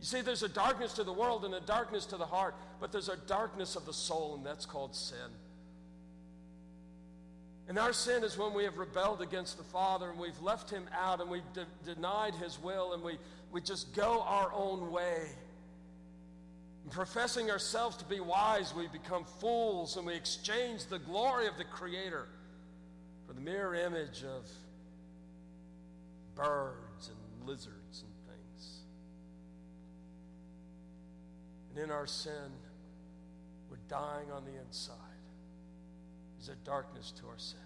You 0.00 0.06
see, 0.06 0.20
there's 0.20 0.42
a 0.42 0.48
darkness 0.48 0.92
to 0.94 1.04
the 1.04 1.12
world 1.12 1.44
and 1.44 1.54
a 1.54 1.60
darkness 1.60 2.04
to 2.06 2.16
the 2.16 2.26
heart, 2.26 2.54
but 2.80 2.92
there's 2.92 3.08
a 3.08 3.16
darkness 3.16 3.76
of 3.76 3.86
the 3.86 3.92
soul, 3.92 4.34
and 4.34 4.44
that's 4.44 4.66
called 4.66 4.94
sin. 4.94 5.30
And 7.68 7.78
our 7.78 7.92
sin 7.92 8.24
is 8.24 8.36
when 8.36 8.52
we 8.52 8.64
have 8.64 8.76
rebelled 8.76 9.22
against 9.22 9.56
the 9.56 9.64
Father 9.64 10.10
and 10.10 10.18
we've 10.18 10.40
left 10.42 10.70
Him 10.70 10.84
out 10.92 11.20
and 11.20 11.30
we've 11.30 11.52
de- 11.54 11.66
denied 11.94 12.34
His 12.34 12.60
will 12.62 12.92
and 12.92 13.02
we, 13.02 13.16
we 13.52 13.60
just 13.62 13.94
go 13.94 14.22
our 14.22 14.52
own 14.52 14.90
way. 14.90 15.28
And 16.82 16.92
professing 16.92 17.50
ourselves 17.50 17.96
to 17.96 18.04
be 18.04 18.20
wise, 18.20 18.74
we 18.74 18.86
become 18.88 19.24
fools 19.24 19.96
and 19.96 20.06
we 20.06 20.14
exchange 20.14 20.86
the 20.86 20.98
glory 20.98 21.46
of 21.46 21.56
the 21.56 21.64
Creator 21.64 22.26
for 23.26 23.32
the 23.32 23.40
mere 23.40 23.74
image 23.74 24.22
of 24.24 24.46
birds 26.34 27.08
and 27.08 27.48
lizards 27.48 28.02
and 28.02 28.12
things. 28.26 28.80
And 31.74 31.84
in 31.84 31.90
our 31.90 32.06
sin, 32.06 32.52
we're 33.68 33.76
dying 33.88 34.30
on 34.30 34.44
the 34.44 34.60
inside 34.64 34.94
There's 36.38 36.56
a 36.56 36.64
darkness 36.64 37.12
to 37.20 37.26
our 37.26 37.38
sin. 37.38 37.58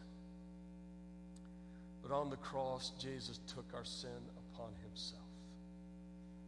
But 2.02 2.12
on 2.12 2.30
the 2.30 2.36
cross, 2.36 2.92
Jesus 2.98 3.38
took 3.46 3.66
our 3.74 3.84
sin 3.84 4.08
upon 4.54 4.70
himself. 4.88 5.20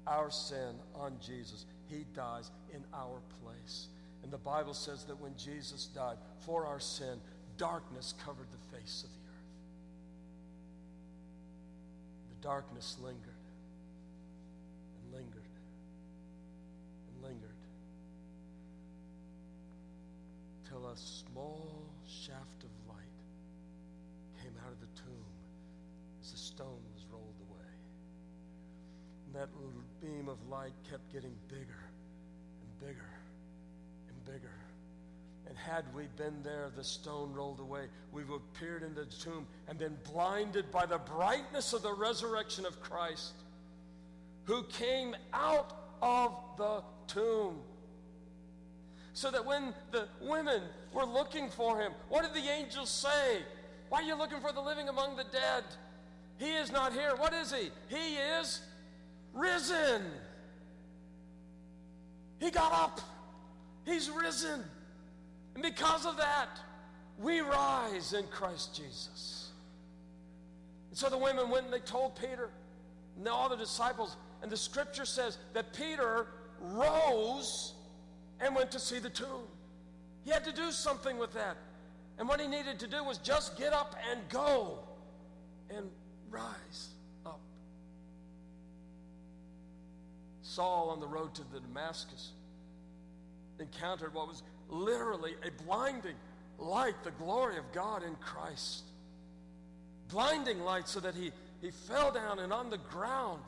Our 0.06 0.30
sin 0.30 0.76
on 0.94 1.18
Jesus. 1.20 1.66
He 1.88 2.06
dies 2.14 2.50
in 2.72 2.82
our 2.94 3.20
place. 3.44 3.88
And 4.22 4.32
the 4.32 4.38
Bible 4.38 4.74
says 4.74 5.04
that 5.04 5.20
when 5.20 5.36
Jesus 5.36 5.86
died 5.94 6.16
for 6.40 6.64
our 6.64 6.80
sin, 6.80 7.20
darkness 7.58 8.14
covered 8.24 8.46
the 8.50 8.76
face 8.76 9.04
of 9.04 9.10
the 9.10 9.16
earth. 9.16 9.50
The 12.30 12.48
darkness 12.48 12.96
lingered 13.02 13.18
and 15.02 15.12
lingered 15.12 15.42
and 17.12 17.22
lingered 17.22 17.60
till 20.70 20.86
a 20.86 20.96
small 20.96 21.84
shaft 22.06 22.62
of 22.62 22.70
light 22.88 22.96
came 24.40 24.52
out 24.64 24.72
of 24.72 24.80
the 24.80 25.00
tomb 25.02 25.24
as 26.22 26.30
the 26.30 26.38
stone 26.38 26.78
was 26.94 27.04
rolled 27.12 27.34
away. 27.50 27.70
And 29.26 29.34
that 29.34 29.48
little 29.56 29.82
beam 30.00 30.28
of 30.28 30.38
light 30.48 30.72
kept 30.88 31.12
getting 31.12 31.34
bigger 31.48 31.90
and 32.62 32.88
bigger 32.88 33.10
and 34.08 34.24
bigger. 34.24 34.52
And 35.48 35.58
had 35.58 35.92
we 35.92 36.04
been 36.16 36.40
there, 36.44 36.70
the 36.76 36.84
stone 36.84 37.32
rolled 37.32 37.58
away, 37.58 37.86
we 38.12 38.22
would 38.22 38.40
have 38.40 38.54
peered 38.54 38.84
into 38.84 39.04
the 39.04 39.10
tomb 39.10 39.46
and 39.66 39.76
been 39.76 39.98
blinded 40.12 40.70
by 40.70 40.86
the 40.86 40.98
brightness 40.98 41.72
of 41.72 41.82
the 41.82 41.92
resurrection 41.92 42.64
of 42.64 42.80
Christ, 42.80 43.32
who 44.44 44.62
came 44.64 45.16
out 45.32 45.96
of 46.00 46.32
the 46.56 46.82
tomb 47.08 47.56
so 49.12 49.30
that 49.30 49.44
when 49.44 49.74
the 49.90 50.06
women 50.20 50.62
were 50.92 51.04
looking 51.04 51.48
for 51.48 51.80
him, 51.80 51.92
what 52.08 52.22
did 52.22 52.34
the 52.42 52.48
angels 52.48 52.90
say? 52.90 53.42
Why 53.88 54.00
are 54.00 54.04
you 54.04 54.16
looking 54.16 54.40
for 54.40 54.52
the 54.52 54.60
living 54.60 54.88
among 54.88 55.16
the 55.16 55.24
dead? 55.24 55.64
He 56.38 56.52
is 56.52 56.70
not 56.72 56.92
here. 56.92 57.14
What 57.16 57.34
is 57.34 57.52
he? 57.52 57.70
He 57.88 58.16
is 58.16 58.60
risen. 59.34 60.02
He 62.38 62.50
got 62.50 62.72
up. 62.72 63.00
He's 63.84 64.08
risen. 64.10 64.64
And 65.54 65.62
because 65.62 66.06
of 66.06 66.16
that, 66.16 66.48
we 67.18 67.40
rise 67.40 68.12
in 68.12 68.26
Christ 68.28 68.74
Jesus. 68.74 69.50
And 70.90 70.98
so 70.98 71.10
the 71.10 71.18
women 71.18 71.50
went 71.50 71.66
and 71.66 71.74
they 71.74 71.80
told 71.80 72.16
Peter 72.16 72.50
and 73.18 73.28
all 73.28 73.48
the 73.48 73.56
disciples, 73.56 74.16
and 74.42 74.50
the 74.50 74.56
scripture 74.56 75.04
says 75.04 75.36
that 75.52 75.74
Peter 75.74 76.26
rose 76.60 77.74
and 78.40 78.54
went 78.54 78.70
to 78.72 78.78
see 78.78 78.98
the 78.98 79.10
tomb. 79.10 79.46
He 80.24 80.30
had 80.30 80.44
to 80.44 80.52
do 80.52 80.70
something 80.70 81.18
with 81.18 81.32
that. 81.34 81.56
And 82.18 82.28
what 82.28 82.40
he 82.40 82.46
needed 82.46 82.78
to 82.80 82.86
do 82.86 83.02
was 83.02 83.18
just 83.18 83.56
get 83.56 83.72
up 83.72 83.96
and 84.10 84.20
go 84.28 84.78
and 85.74 85.88
rise 86.30 86.88
up. 87.24 87.40
Saul 90.42 90.90
on 90.90 91.00
the 91.00 91.06
road 91.06 91.34
to 91.34 91.42
the 91.52 91.60
Damascus 91.60 92.32
encountered 93.58 94.14
what 94.14 94.28
was 94.28 94.42
literally 94.68 95.34
a 95.46 95.62
blinding 95.64 96.16
light, 96.58 96.94
the 97.04 97.10
glory 97.12 97.56
of 97.56 97.72
God 97.72 98.02
in 98.02 98.14
Christ. 98.16 98.84
Blinding 100.08 100.60
light 100.60 100.88
so 100.88 101.00
that 101.00 101.14
he, 101.14 101.32
he 101.60 101.70
fell 101.70 102.10
down 102.10 102.38
and 102.38 102.52
on 102.52 102.70
the 102.70 102.78
ground. 102.78 103.42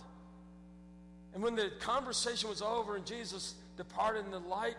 And 1.34 1.42
when 1.42 1.56
the 1.56 1.70
conversation 1.80 2.48
was 2.48 2.62
over 2.62 2.96
and 2.96 3.04
Jesus 3.04 3.54
departed 3.76 4.24
and 4.24 4.32
the 4.32 4.38
light 4.38 4.76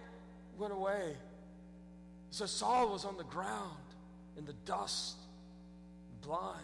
went 0.57 0.73
away, 0.73 1.15
so 2.31 2.45
Saul 2.45 2.91
was 2.91 3.05
on 3.05 3.17
the 3.17 3.23
ground 3.23 3.77
in 4.37 4.45
the 4.45 4.55
dust, 4.65 5.17
blind. 6.21 6.59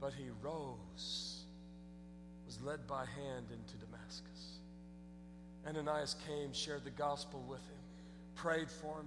But 0.00 0.12
he 0.12 0.26
rose, 0.42 1.42
was 2.46 2.60
led 2.62 2.86
by 2.86 3.00
hand 3.00 3.46
into 3.50 3.76
Damascus. 3.84 4.58
Ananias 5.66 6.14
came, 6.26 6.52
shared 6.52 6.84
the 6.84 6.90
gospel 6.90 7.44
with 7.48 7.58
him, 7.58 7.82
prayed 8.36 8.70
for 8.70 9.00
him. 9.00 9.06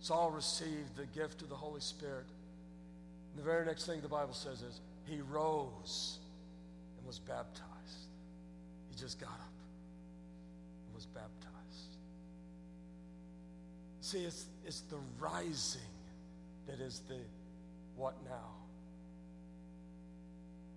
Saul 0.00 0.30
received 0.30 0.96
the 0.96 1.06
gift 1.06 1.42
of 1.42 1.48
the 1.48 1.54
Holy 1.54 1.80
Spirit. 1.80 2.26
And 3.32 3.44
the 3.44 3.44
very 3.44 3.66
next 3.66 3.86
thing 3.86 4.00
the 4.00 4.08
Bible 4.08 4.34
says 4.34 4.62
is 4.62 4.80
he 5.06 5.20
rose 5.20 6.18
and 6.96 7.06
was 7.06 7.18
baptized. 7.18 7.73
He 8.94 9.00
just 9.00 9.18
got 9.18 9.30
up 9.30 9.52
and 10.86 10.94
was 10.94 11.06
baptized. 11.06 11.96
See, 14.00 14.24
it's, 14.24 14.46
it's 14.64 14.82
the 14.82 14.98
rising 15.18 15.80
that 16.68 16.80
is 16.80 17.00
the 17.08 17.18
what 17.96 18.14
now. 18.24 18.52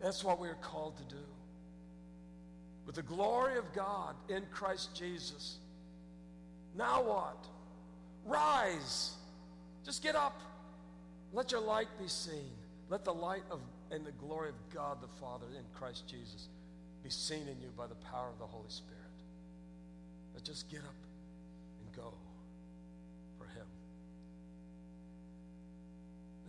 That's 0.02 0.24
what 0.24 0.40
we 0.40 0.48
are 0.48 0.58
called 0.62 0.98
to 0.98 1.16
do. 1.16 1.22
With 2.86 2.96
the 2.96 3.04
glory 3.04 3.58
of 3.58 3.72
God 3.74 4.16
in 4.30 4.44
Christ 4.52 4.96
Jesus. 4.96 5.58
Now 6.76 7.04
what? 7.04 7.46
Rise. 8.26 9.12
Just 9.86 10.02
get 10.02 10.16
up. 10.16 10.40
Let 11.34 11.52
your 11.52 11.62
light 11.62 11.88
be 12.02 12.08
seen. 12.08 12.52
Let 12.90 13.04
the 13.04 13.14
light 13.14 13.44
of 13.52 13.60
and 13.92 14.06
the 14.06 14.12
glory 14.12 14.50
of 14.50 14.56
God 14.74 15.02
the 15.02 15.08
Father 15.20 15.46
in 15.56 15.64
Christ 15.74 16.08
Jesus 16.08 16.50
be 17.08 17.12
seen 17.12 17.48
in 17.48 17.62
you 17.62 17.70
by 17.78 17.88
the 17.88 17.96
power 18.12 18.28
of 18.28 18.38
the 18.38 18.46
Holy 18.46 18.68
Spirit. 18.68 18.98
But 20.34 20.44
just 20.44 20.70
get 20.70 20.82
up 20.82 20.96
and 21.80 21.96
go 21.96 22.14
for 23.38 23.46
Him. 23.46 23.66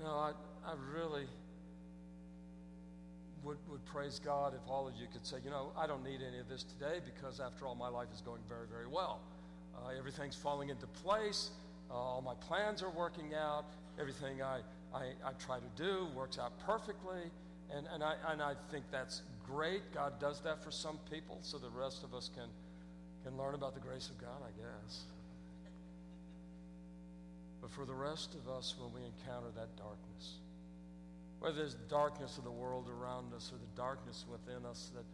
Now, 0.03 0.17
I, 0.19 0.33
I 0.69 0.75
really 0.93 1.27
would, 3.45 3.59
would 3.71 3.85
praise 3.85 4.19
God 4.19 4.53
if 4.55 4.69
all 4.69 4.89
of 4.89 4.95
you 4.97 5.07
could 5.13 5.25
say, 5.25 5.37
you 5.45 5.51
know, 5.51 5.71
I 5.79 5.87
don't 5.87 6.03
need 6.03 6.23
any 6.27 6.41
of 6.41 6.49
this 6.49 6.65
today 6.65 6.99
because 7.05 7.39
after 7.39 7.65
all, 7.65 7.77
my 7.77 7.89
life 7.89 8.09
is 8.13 8.21
going 8.21 8.43
very, 8.49 8.67
very 8.67 8.89
well. 8.89 9.21
Uh, 9.77 9.91
everything's 9.97 10.35
falling 10.35 10.71
into 10.71 10.89
place. 10.89 11.51
Uh, 11.89 11.95
all 11.95 12.21
my 12.21 12.35
plans 12.35 12.83
are 12.83 12.91
working 12.91 13.33
out. 13.33 13.67
Everything 14.01 14.43
I, 14.43 14.63
I, 14.93 15.13
I 15.25 15.33
try 15.39 15.59
to 15.61 15.71
do 15.81 16.09
works 16.17 16.37
out 16.37 16.59
perfectly. 16.67 17.31
And, 17.73 17.87
and, 17.95 18.03
I, 18.03 18.17
and 18.33 18.43
I 18.43 18.55
think 18.73 18.87
that's 18.91 19.23
great. 19.49 19.93
God 19.93 20.21
does 20.21 20.41
that 20.43 20.63
for 20.63 20.71
some 20.71 20.99
people 21.11 21.39
so 21.43 21.59
the 21.59 21.71
rest 21.71 22.05
of 22.05 22.15
us 22.15 22.31
can, 22.35 22.49
can 23.25 23.37
learn 23.39 23.55
about 23.55 23.75
the 23.75 23.81
grace 23.81 24.11
of 24.11 24.19
God, 24.19 24.43
I 24.43 24.51
guess. 24.57 25.05
But 27.61 27.71
for 27.71 27.85
the 27.85 27.95
rest 27.95 28.35
of 28.35 28.49
us, 28.49 28.75
when 28.79 28.93
we 28.93 29.07
encounter 29.07 29.49
that 29.57 29.77
darkness, 29.77 30.39
whether 31.41 31.63
it's 31.63 31.75
darkness 31.89 32.39
of 32.39 32.45
the 32.45 32.51
world 32.51 32.89
around 32.89 33.33
us 33.33 33.53
or 33.53 33.59
the 33.59 33.77
darkness 33.77 34.25
within 34.31 34.65
us 34.67 34.91
that, 34.95 35.05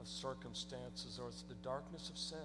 of 0.00 0.08
circumstances 0.08 1.20
or 1.22 1.28
it's 1.28 1.42
the 1.42 1.54
darkness 1.62 2.10
of 2.10 2.18
sin, 2.18 2.38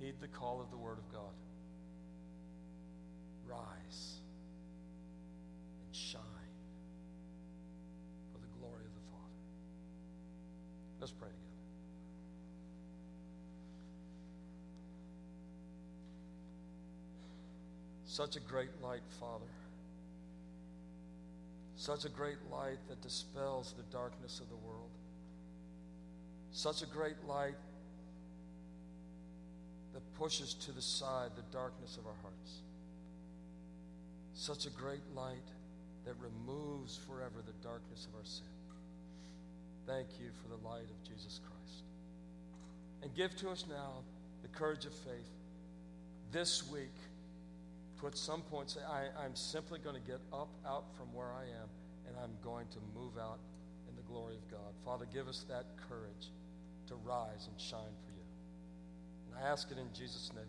heed 0.00 0.14
the 0.20 0.28
call 0.28 0.60
of 0.60 0.70
the 0.70 0.76
Word 0.76 0.98
of 0.98 1.12
God. 1.12 1.32
Rise 3.46 4.16
and 5.86 5.94
shine 5.94 6.22
for 8.32 8.38
the 8.38 8.58
glory 8.58 8.84
of 8.84 8.94
the 8.94 9.06
Father. 9.10 9.38
Let's 11.02 11.10
pray 11.10 11.30
together. 11.30 11.42
Such 18.04 18.36
a 18.36 18.40
great 18.40 18.70
light, 18.80 19.00
Father. 19.18 19.50
Such 21.74 22.04
a 22.04 22.08
great 22.08 22.36
light 22.52 22.78
that 22.88 23.02
dispels 23.02 23.74
the 23.76 23.82
darkness 23.90 24.38
of 24.38 24.48
the 24.48 24.54
world. 24.54 24.90
Such 26.52 26.82
a 26.82 26.86
great 26.86 27.16
light 27.26 27.56
that 29.94 30.02
pushes 30.20 30.54
to 30.54 30.70
the 30.70 30.82
side 30.82 31.30
the 31.34 31.42
darkness 31.50 31.96
of 31.96 32.06
our 32.06 32.14
hearts. 32.22 32.60
Such 34.34 34.66
a 34.66 34.70
great 34.70 35.02
light 35.16 35.48
that 36.04 36.14
removes 36.20 36.96
forever 36.96 37.42
the 37.44 37.60
darkness 37.60 38.06
of 38.08 38.14
our 38.14 38.24
sin. 38.24 38.61
Thank 39.86 40.08
you 40.20 40.30
for 40.42 40.48
the 40.48 40.68
light 40.68 40.84
of 40.84 41.02
Jesus 41.08 41.40
Christ. 41.44 41.82
And 43.02 43.14
give 43.14 43.34
to 43.36 43.50
us 43.50 43.64
now 43.68 44.02
the 44.42 44.48
courage 44.48 44.84
of 44.84 44.94
faith 44.94 45.30
this 46.30 46.70
week 46.70 46.94
to 48.00 48.06
at 48.06 48.16
some 48.16 48.42
point 48.42 48.70
say, 48.70 48.80
I, 48.88 49.24
I'm 49.24 49.34
simply 49.34 49.78
going 49.78 49.96
to 49.96 50.06
get 50.06 50.20
up 50.32 50.48
out 50.66 50.84
from 50.96 51.12
where 51.12 51.32
I 51.32 51.42
am 51.42 51.68
and 52.06 52.16
I'm 52.22 52.32
going 52.42 52.66
to 52.68 52.78
move 52.98 53.18
out 53.18 53.38
in 53.88 53.96
the 53.96 54.02
glory 54.02 54.34
of 54.34 54.50
God. 54.50 54.72
Father, 54.84 55.06
give 55.12 55.28
us 55.28 55.44
that 55.48 55.66
courage 55.88 56.30
to 56.88 56.94
rise 57.04 57.48
and 57.50 57.60
shine 57.60 57.94
for 58.04 58.12
you. 58.12 58.26
And 59.28 59.44
I 59.44 59.48
ask 59.50 59.70
it 59.70 59.78
in 59.78 59.86
Jesus' 59.94 60.30
name. 60.34 60.44